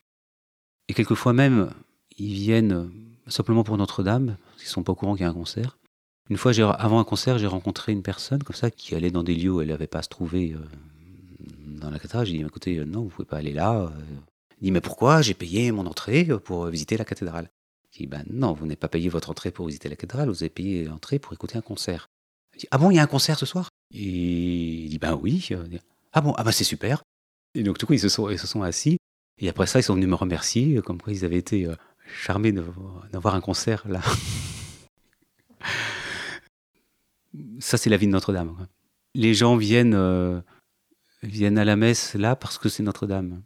Et 0.89 0.93
quelquefois 0.93 1.33
même, 1.33 1.69
ils 2.17 2.33
viennent 2.33 2.89
simplement 3.27 3.63
pour 3.63 3.77
Notre-Dame, 3.77 4.35
parce 4.49 4.63
qu'ils 4.63 4.71
sont 4.71 4.83
pas 4.83 4.91
au 4.91 4.95
courant 4.95 5.13
qu'il 5.13 5.21
y 5.21 5.25
a 5.25 5.29
un 5.29 5.33
concert. 5.33 5.77
Une 6.29 6.37
fois, 6.37 6.51
avant 6.73 6.99
un 6.99 7.03
concert, 7.03 7.37
j'ai 7.37 7.47
rencontré 7.47 7.91
une 7.91 8.01
personne 8.01 8.43
comme 8.43 8.55
ça 8.55 8.69
qui 8.69 8.95
allait 8.95 9.11
dans 9.11 9.23
des 9.23 9.35
lieux 9.35 9.51
où 9.51 9.61
elle 9.61 9.69
n'avait 9.69 9.87
pas 9.87 9.99
à 9.99 10.03
se 10.03 10.09
trouver 10.09 10.53
euh, 10.53 10.59
dans 11.79 11.89
la 11.89 11.97
cathédrale. 11.97 12.25
J'ai 12.25 12.37
dit, 12.37 12.43
écoutez, 12.43 12.77
euh, 12.77 12.85
non, 12.85 13.03
vous 13.03 13.09
pouvez 13.09 13.27
pas 13.27 13.37
aller 13.37 13.53
là. 13.53 13.81
Euh. 13.81 13.89
Il 14.61 14.65
dit, 14.65 14.71
mais 14.71 14.81
pourquoi? 14.81 15.21
J'ai 15.21 15.33
payé 15.33 15.71
mon 15.71 15.85
entrée 15.85 16.25
pour 16.43 16.65
visiter 16.65 16.97
la 16.97 17.05
cathédrale. 17.05 17.49
J'ai 17.91 18.03
dit, 18.03 18.07
ben 18.07 18.23
non, 18.29 18.53
vous 18.53 18.65
n'avez 18.65 18.75
pas 18.75 18.89
payé 18.89 19.09
votre 19.09 19.29
entrée 19.29 19.51
pour 19.51 19.65
visiter 19.67 19.89
la 19.89 19.95
cathédrale, 19.95 20.29
vous 20.29 20.43
avez 20.43 20.49
payé 20.49 20.85
l'entrée 20.85 21.17
pour 21.17 21.33
écouter 21.33 21.57
un 21.57 21.61
concert. 21.61 22.09
Il 22.55 22.59
dit, 22.59 22.67
ah 22.69 22.77
bon, 22.77 22.91
il 22.91 22.97
y 22.97 22.99
a 22.99 23.03
un 23.03 23.07
concert 23.07 23.39
ce 23.39 23.47
soir? 23.47 23.69
Et 23.91 24.83
il 24.83 24.89
dit, 24.89 24.99
ben 24.99 25.17
oui. 25.19 25.49
Ah 26.13 26.21
bon, 26.21 26.33
ah 26.37 26.43
ben 26.43 26.51
c'est 26.51 26.63
super. 26.63 27.01
Et 27.55 27.63
donc, 27.63 27.79
du 27.79 27.87
coup, 27.87 27.93
ils 27.93 27.99
se 27.99 28.09
sont, 28.09 28.29
ils 28.29 28.37
se 28.37 28.45
sont 28.45 28.61
assis. 28.61 28.98
Et 29.39 29.49
après 29.49 29.67
ça, 29.67 29.79
ils 29.79 29.83
sont 29.83 29.95
venus 29.95 30.09
me 30.09 30.15
remercier, 30.15 30.77
euh, 30.77 30.81
comme 30.81 31.01
quoi 31.01 31.13
ils 31.13 31.25
avaient 31.25 31.37
été 31.37 31.65
euh, 31.65 31.75
charmés 32.05 32.51
d'avoir 32.51 33.35
un 33.35 33.41
concert 33.41 33.87
là. 33.87 34.01
ça, 37.59 37.77
c'est 37.77 37.89
la 37.89 37.97
vie 37.97 38.07
de 38.07 38.11
Notre-Dame. 38.11 38.67
Les 39.15 39.33
gens 39.33 39.55
viennent, 39.55 39.95
euh, 39.95 40.41
viennent 41.23 41.57
à 41.57 41.65
la 41.65 41.75
messe 41.75 42.15
là 42.15 42.35
parce 42.35 42.57
que 42.57 42.69
c'est 42.69 42.83
Notre-Dame. 42.83 43.41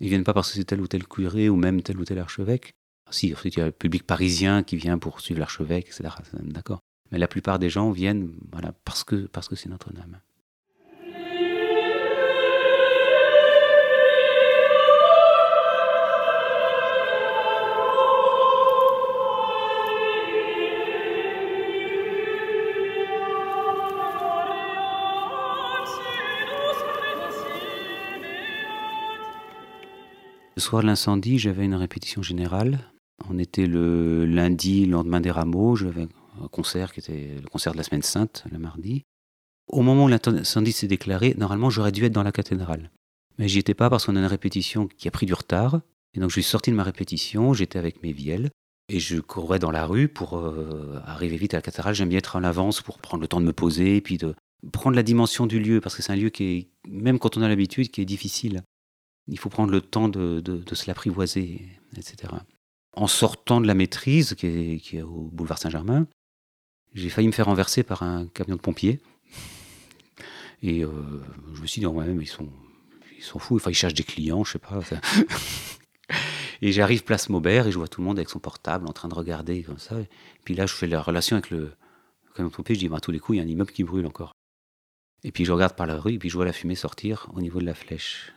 Ils 0.00 0.08
viennent 0.08 0.24
pas 0.24 0.34
parce 0.34 0.50
que 0.50 0.56
c'est 0.56 0.64
tel 0.64 0.80
ou 0.80 0.86
tel 0.86 1.06
curé 1.06 1.48
ou 1.48 1.56
même 1.56 1.82
tel 1.82 1.98
ou 1.98 2.04
tel 2.04 2.18
archevêque. 2.18 2.74
Si, 3.10 3.32
ensuite, 3.34 3.56
il 3.56 3.58
y 3.58 3.62
a 3.62 3.66
le 3.66 3.72
public 3.72 4.06
parisien 4.06 4.62
qui 4.62 4.76
vient 4.76 4.98
pour 4.98 5.20
suivre 5.20 5.40
l'archevêque, 5.40 5.88
etc. 5.88 6.14
D'accord. 6.40 6.80
Mais 7.10 7.18
la 7.18 7.28
plupart 7.28 7.58
des 7.58 7.68
gens 7.68 7.90
viennent 7.90 8.32
voilà, 8.50 8.72
parce 8.84 9.04
que 9.04 9.22
c'est 9.22 9.28
parce 9.28 9.48
que 9.48 9.68
Notre-Dame. 9.68 10.20
Le 30.54 30.60
soir 30.60 30.82
de 30.82 30.86
l'incendie, 30.86 31.38
j'avais 31.38 31.64
une 31.64 31.74
répétition 31.74 32.22
générale. 32.22 32.90
On 33.30 33.38
était 33.38 33.66
le 33.66 34.26
lundi, 34.26 34.84
le 34.84 34.92
lendemain 34.92 35.20
des 35.20 35.30
rameaux. 35.30 35.76
J'avais 35.76 36.08
un 36.42 36.48
concert 36.48 36.92
qui 36.92 37.00
était 37.00 37.36
le 37.42 37.48
concert 37.48 37.72
de 37.72 37.78
la 37.78 37.84
Semaine 37.84 38.02
Sainte, 38.02 38.44
le 38.50 38.58
mardi. 38.58 39.04
Au 39.68 39.80
moment 39.80 40.04
où 40.04 40.08
l'incendie 40.08 40.72
s'est 40.72 40.88
déclaré, 40.88 41.34
normalement, 41.38 41.70
j'aurais 41.70 41.92
dû 41.92 42.04
être 42.04 42.12
dans 42.12 42.22
la 42.22 42.32
cathédrale. 42.32 42.90
Mais 43.38 43.48
j'y 43.48 43.60
étais 43.60 43.72
pas 43.72 43.88
parce 43.88 44.04
qu'on 44.04 44.16
a 44.16 44.18
une 44.18 44.26
répétition 44.26 44.88
qui 44.88 45.08
a 45.08 45.10
pris 45.10 45.24
du 45.24 45.32
retard. 45.32 45.80
Et 46.14 46.20
donc, 46.20 46.28
je 46.28 46.34
suis 46.34 46.42
sorti 46.42 46.70
de 46.70 46.76
ma 46.76 46.82
répétition, 46.82 47.54
j'étais 47.54 47.78
avec 47.78 48.02
mes 48.02 48.12
vielles. 48.12 48.50
Et 48.90 49.00
je 49.00 49.20
courais 49.20 49.58
dans 49.58 49.70
la 49.70 49.86
rue 49.86 50.08
pour 50.08 50.36
euh, 50.36 51.00
arriver 51.06 51.38
vite 51.38 51.54
à 51.54 51.58
la 51.58 51.62
cathédrale. 51.62 51.94
J'aime 51.94 52.10
bien 52.10 52.18
être 52.18 52.36
en 52.36 52.44
avance 52.44 52.82
pour 52.82 52.98
prendre 52.98 53.22
le 53.22 53.28
temps 53.28 53.40
de 53.40 53.46
me 53.46 53.54
poser, 53.54 53.96
et 53.96 54.00
puis 54.02 54.18
de 54.18 54.34
prendre 54.70 54.96
la 54.96 55.02
dimension 55.02 55.46
du 55.46 55.60
lieu, 55.60 55.80
parce 55.80 55.96
que 55.96 56.02
c'est 56.02 56.12
un 56.12 56.16
lieu 56.16 56.28
qui 56.28 56.68
même 56.86 57.18
quand 57.18 57.38
on 57.38 57.42
a 57.42 57.48
l'habitude, 57.48 57.90
qui 57.90 58.02
est 58.02 58.04
difficile. 58.04 58.62
Il 59.28 59.38
faut 59.38 59.48
prendre 59.48 59.70
le 59.70 59.80
temps 59.80 60.08
de, 60.08 60.62
se 60.72 60.86
l'apprivoiser, 60.86 61.66
etc. 61.96 62.34
En 62.94 63.06
sortant 63.06 63.60
de 63.60 63.66
la 63.66 63.74
maîtrise, 63.74 64.34
qui 64.34 64.80
est, 64.92 65.02
au 65.02 65.30
boulevard 65.32 65.58
Saint-Germain, 65.58 66.06
j'ai 66.94 67.08
failli 67.08 67.28
me 67.28 67.32
faire 67.32 67.46
renverser 67.46 67.82
par 67.82 68.02
un 68.02 68.26
camion 68.26 68.56
de 68.56 68.60
pompiers. 68.60 69.00
Et 70.62 70.84
euh, 70.84 70.90
je 71.54 71.62
me 71.62 71.66
suis 71.66 71.80
dit, 71.80 71.86
moi-même, 71.86 72.20
ils 72.20 72.28
sont, 72.28 72.48
ils 73.16 73.24
sont 73.24 73.38
fous. 73.38 73.56
Enfin, 73.56 73.70
ils 73.70 73.74
cherchent 73.74 73.94
des 73.94 74.04
clients, 74.04 74.44
je 74.44 74.52
sais 74.52 74.58
pas. 74.58 74.80
Et 76.62 76.70
j'arrive 76.70 77.02
place 77.02 77.28
Maubert 77.28 77.66
et 77.66 77.72
je 77.72 77.78
vois 77.78 77.88
tout 77.88 78.00
le 78.00 78.06
monde 78.06 78.20
avec 78.20 78.30
son 78.30 78.38
portable 78.38 78.86
en 78.86 78.92
train 78.92 79.08
de 79.08 79.14
regarder 79.14 79.64
comme 79.64 79.80
ça. 79.80 79.98
Et 80.00 80.08
puis 80.44 80.54
là, 80.54 80.66
je 80.66 80.72
fais 80.72 80.86
la 80.86 81.02
relation 81.02 81.34
avec 81.34 81.50
le 81.50 81.72
camion 82.36 82.50
de 82.50 82.54
pompiers. 82.54 82.76
Je 82.76 82.86
dis, 82.86 82.94
à 82.94 83.00
tous 83.00 83.10
les 83.10 83.18
coups, 83.18 83.36
il 83.36 83.38
y 83.38 83.42
a 83.42 83.44
un 83.44 83.48
immeuble 83.48 83.72
qui 83.72 83.82
brûle 83.82 84.06
encore. 84.06 84.32
Et 85.24 85.32
puis 85.32 85.44
je 85.44 85.52
regarde 85.52 85.74
par 85.74 85.86
la 85.86 85.98
rue 85.98 86.14
et 86.14 86.18
puis 86.18 86.28
je 86.28 86.36
vois 86.36 86.44
la 86.44 86.52
fumée 86.52 86.76
sortir 86.76 87.28
au 87.34 87.40
niveau 87.40 87.60
de 87.60 87.66
la 87.66 87.74
flèche. 87.74 88.32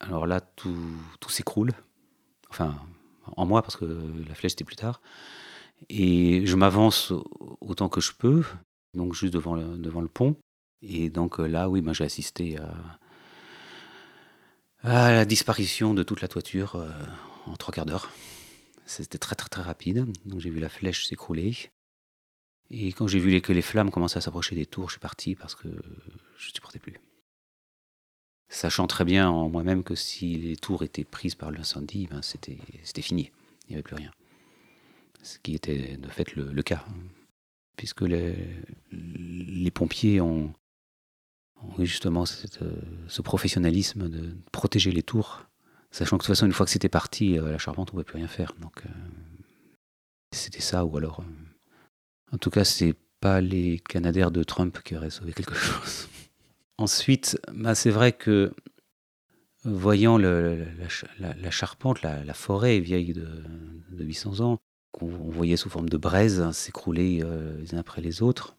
Alors 0.00 0.26
là, 0.26 0.40
tout, 0.40 0.76
s'écroule. 1.28 1.72
Enfin, 2.50 2.74
en 3.36 3.46
moi, 3.46 3.62
parce 3.62 3.76
que 3.76 3.84
la 4.28 4.34
flèche, 4.34 4.52
c'était 4.52 4.64
plus 4.64 4.76
tard. 4.76 5.00
Et 5.88 6.46
je 6.46 6.56
m'avance 6.56 7.12
autant 7.60 7.88
que 7.88 8.00
je 8.00 8.12
peux, 8.12 8.44
donc 8.94 9.14
juste 9.14 9.34
devant 9.34 9.54
le, 9.54 10.08
pont. 10.08 10.36
Et 10.82 11.10
donc 11.10 11.38
là, 11.38 11.68
oui, 11.68 11.82
moi 11.82 11.92
j'ai 11.92 12.04
assisté 12.04 12.58
à, 12.58 12.74
à 14.82 15.12
la 15.12 15.24
disparition 15.24 15.94
de 15.94 16.02
toute 16.02 16.20
la 16.20 16.28
toiture 16.28 16.76
euh, 16.76 16.88
en 17.46 17.56
trois 17.56 17.72
quarts 17.72 17.86
d'heure. 17.86 18.10
C'était 18.86 19.18
très 19.18 19.34
très 19.34 19.48
très 19.48 19.62
rapide. 19.62 20.06
Donc 20.24 20.40
j'ai 20.40 20.50
vu 20.50 20.60
la 20.60 20.68
flèche 20.68 21.06
s'écrouler. 21.06 21.70
Et 22.70 22.92
quand 22.92 23.06
j'ai 23.06 23.18
vu 23.18 23.40
que 23.40 23.52
les 23.52 23.62
flammes 23.62 23.90
commençaient 23.90 24.18
à 24.18 24.22
s'approcher 24.22 24.56
des 24.56 24.66
tours, 24.66 24.88
je 24.88 24.94
suis 24.94 25.00
parti 25.00 25.34
parce 25.34 25.54
que 25.54 25.68
je 25.68 26.48
ne 26.48 26.52
supportais 26.54 26.78
plus. 26.78 27.00
Sachant 28.48 28.86
très 28.86 29.04
bien 29.04 29.28
en 29.28 29.48
moi-même 29.48 29.82
que 29.82 29.94
si 29.94 30.36
les 30.36 30.56
tours 30.56 30.82
étaient 30.82 31.04
prises 31.04 31.34
par 31.34 31.50
l'incendie, 31.50 32.06
ben 32.10 32.22
c'était 32.22 33.02
fini. 33.02 33.32
Il 33.64 33.70
n'y 33.70 33.74
avait 33.74 33.82
plus 33.82 33.96
rien. 33.96 34.10
Ce 35.22 35.38
qui 35.38 35.54
était 35.54 35.96
de 35.96 36.08
fait 36.08 36.36
le, 36.36 36.62
cas. 36.62 36.84
Puisque 37.76 38.02
les, 38.02 38.36
les 38.92 39.70
pompiers 39.72 40.20
ont, 40.20 40.52
oui, 41.78 41.86
justement, 41.86 42.24
euh, 42.62 42.72
ce 43.08 43.22
professionnalisme 43.22 44.08
de 44.08 44.36
protéger 44.52 44.92
les 44.92 45.02
tours, 45.02 45.46
sachant 45.90 46.16
que 46.16 46.22
de 46.22 46.26
toute 46.26 46.34
façon, 46.34 46.46
une 46.46 46.52
fois 46.52 46.66
que 46.66 46.72
c'était 46.72 46.88
parti, 46.88 47.38
euh, 47.38 47.50
la 47.50 47.58
charpente, 47.58 47.88
on 47.88 47.96
ne 47.96 48.02
pouvait 48.02 48.04
plus 48.04 48.18
rien 48.18 48.28
faire. 48.28 48.54
Donc, 48.60 48.82
euh, 48.84 48.88
c'était 50.32 50.60
ça, 50.60 50.84
ou 50.84 50.96
alors. 50.96 51.22
en 52.32 52.38
tout 52.38 52.50
cas, 52.50 52.64
c'est 52.64 52.94
pas 53.20 53.40
les 53.40 53.80
Canadaires 53.80 54.30
de 54.30 54.42
Trump 54.44 54.78
qui 54.84 54.96
auraient 54.96 55.10
sauvé 55.10 55.32
quelque 55.32 55.54
chose. 55.54 56.08
Ensuite, 56.78 57.38
bah, 57.52 57.74
c'est 57.74 57.90
vrai 57.90 58.12
que 58.12 58.52
voyant 59.64 60.18
la, 60.18 60.88
charpente, 61.50 62.02
la, 62.02 62.34
forêt 62.34 62.78
vieille 62.80 63.12
de, 63.12 63.42
800 63.98 64.40
ans, 64.40 64.58
qu'on 64.92 65.08
voyait 65.08 65.56
sous 65.56 65.70
forme 65.70 65.88
de 65.88 65.96
braises 65.96 66.40
hein, 66.40 66.52
s'écrouler 66.52 67.22
les 67.58 67.74
uns 67.74 67.78
après 67.78 68.00
les 68.00 68.22
autres, 68.22 68.56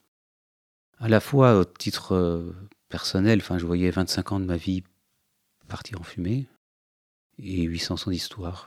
à 0.98 1.08
la 1.08 1.20
fois 1.20 1.58
au 1.58 1.64
titre 1.64 2.54
personnel. 2.88 3.38
Enfin, 3.40 3.58
je 3.58 3.66
voyais 3.66 3.90
25 3.90 4.32
ans 4.32 4.40
de 4.40 4.44
ma 4.44 4.56
vie 4.56 4.82
partir 5.68 6.00
en 6.00 6.04
fumée 6.04 6.48
et 7.38 7.62
800 7.62 8.06
ans 8.06 8.10
d'histoire. 8.10 8.66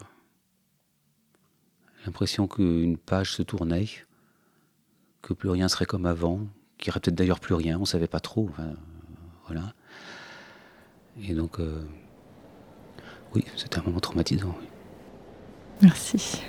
L'impression 2.06 2.48
qu'une 2.48 2.98
page 2.98 3.34
se 3.34 3.44
tournait, 3.44 3.88
que 5.22 5.34
plus 5.34 5.50
rien 5.50 5.68
serait 5.68 5.86
comme 5.86 6.06
avant, 6.06 6.40
qu'il 6.78 6.90
n'y 6.90 6.94
aurait 6.94 7.00
peut-être 7.00 7.16
d'ailleurs 7.16 7.40
plus 7.40 7.54
rien, 7.54 7.78
on 7.78 7.82
ne 7.82 7.86
savait 7.86 8.08
pas 8.08 8.20
trop. 8.20 8.50
Et 11.22 11.34
donc, 11.34 11.60
euh, 11.60 11.84
oui, 13.36 13.46
c'était 13.56 13.80
un 13.80 13.84
moment 13.84 14.00
traumatisant. 14.00 14.56
Merci 15.82 16.42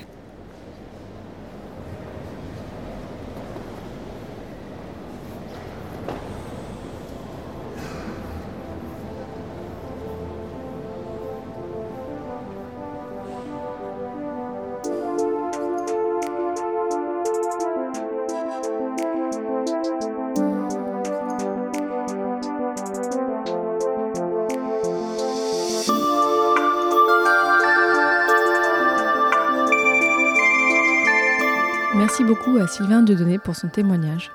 à 32.63 32.67
Sylvain 32.67 33.01
Dedonné 33.01 33.39
pour 33.39 33.55
son 33.55 33.67
témoignage. 33.67 34.31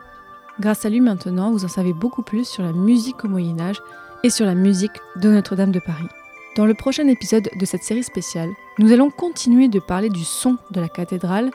Grâce 0.60 0.84
à 0.84 0.90
lui 0.90 1.00
maintenant, 1.00 1.50
vous 1.50 1.64
en 1.64 1.68
savez 1.68 1.94
beaucoup 1.94 2.22
plus 2.22 2.46
sur 2.46 2.62
la 2.62 2.72
musique 2.72 3.24
au 3.24 3.28
Moyen 3.28 3.58
Âge 3.58 3.80
et 4.22 4.28
sur 4.28 4.44
la 4.44 4.54
musique 4.54 5.00
de 5.16 5.30
Notre-Dame 5.30 5.72
de 5.72 5.80
Paris. 5.80 6.08
Dans 6.54 6.66
le 6.66 6.74
prochain 6.74 7.08
épisode 7.08 7.48
de 7.58 7.64
cette 7.64 7.84
série 7.84 8.02
spéciale, 8.02 8.50
nous 8.78 8.92
allons 8.92 9.10
continuer 9.10 9.68
de 9.68 9.78
parler 9.78 10.10
du 10.10 10.24
son 10.24 10.58
de 10.72 10.80
la 10.80 10.88
cathédrale, 10.88 11.50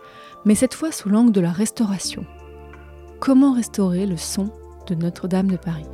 mais 0.46 0.56
cette 0.56 0.74
fois 0.74 0.92
sous 0.92 1.10
l'angle 1.10 1.32
de 1.32 1.42
la 1.42 1.52
restauration. 1.52 2.26
Comment 3.20 3.54
restaurer 3.54 4.08
le 4.08 4.18
son 4.18 4.50
de 4.88 4.96
Notre-Dame 4.96 5.52
de 5.52 5.58
Paris? 5.58 5.86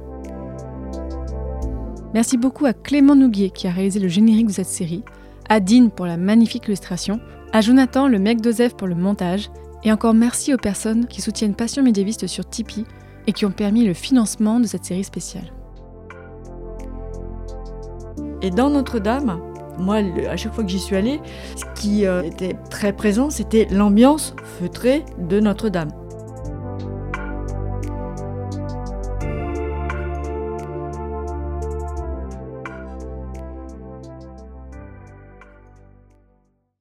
Merci 2.13 2.37
beaucoup 2.37 2.65
à 2.65 2.73
Clément 2.73 3.15
Nouguier 3.15 3.49
qui 3.49 3.67
a 3.67 3.71
réalisé 3.71 3.99
le 3.99 4.07
générique 4.07 4.47
de 4.47 4.53
cette 4.53 4.67
série, 4.67 5.03
à 5.49 5.59
Dean 5.59 5.89
pour 5.89 6.05
la 6.05 6.17
magnifique 6.17 6.67
illustration, 6.67 7.19
à 7.51 7.59
Jonathan 7.59 8.07
le 8.07 8.19
mec 8.19 8.39
d'Osef 8.39 8.75
pour 8.75 8.87
le 8.87 8.95
montage 8.95 9.49
et 9.83 9.91
encore 9.91 10.13
merci 10.13 10.53
aux 10.53 10.57
personnes 10.57 11.07
qui 11.07 11.21
soutiennent 11.21 11.55
Passion 11.55 11.83
médiéviste 11.83 12.27
sur 12.27 12.47
Tipeee 12.47 12.85
et 13.27 13.33
qui 13.33 13.45
ont 13.45 13.51
permis 13.51 13.85
le 13.85 13.93
financement 13.93 14.59
de 14.59 14.65
cette 14.65 14.85
série 14.85 15.03
spéciale. 15.03 15.51
Et 18.41 18.49
dans 18.49 18.69
Notre-Dame, 18.69 19.39
moi, 19.77 19.97
à 20.29 20.37
chaque 20.37 20.53
fois 20.53 20.63
que 20.63 20.69
j'y 20.69 20.79
suis 20.79 20.95
allée, 20.95 21.21
ce 21.55 21.65
qui 21.79 22.05
euh, 22.05 22.23
était 22.23 22.55
très 22.69 22.93
présent, 22.93 23.29
c'était 23.29 23.67
l'ambiance 23.71 24.35
feutrée 24.59 25.05
de 25.17 25.39
Notre-Dame. 25.39 25.89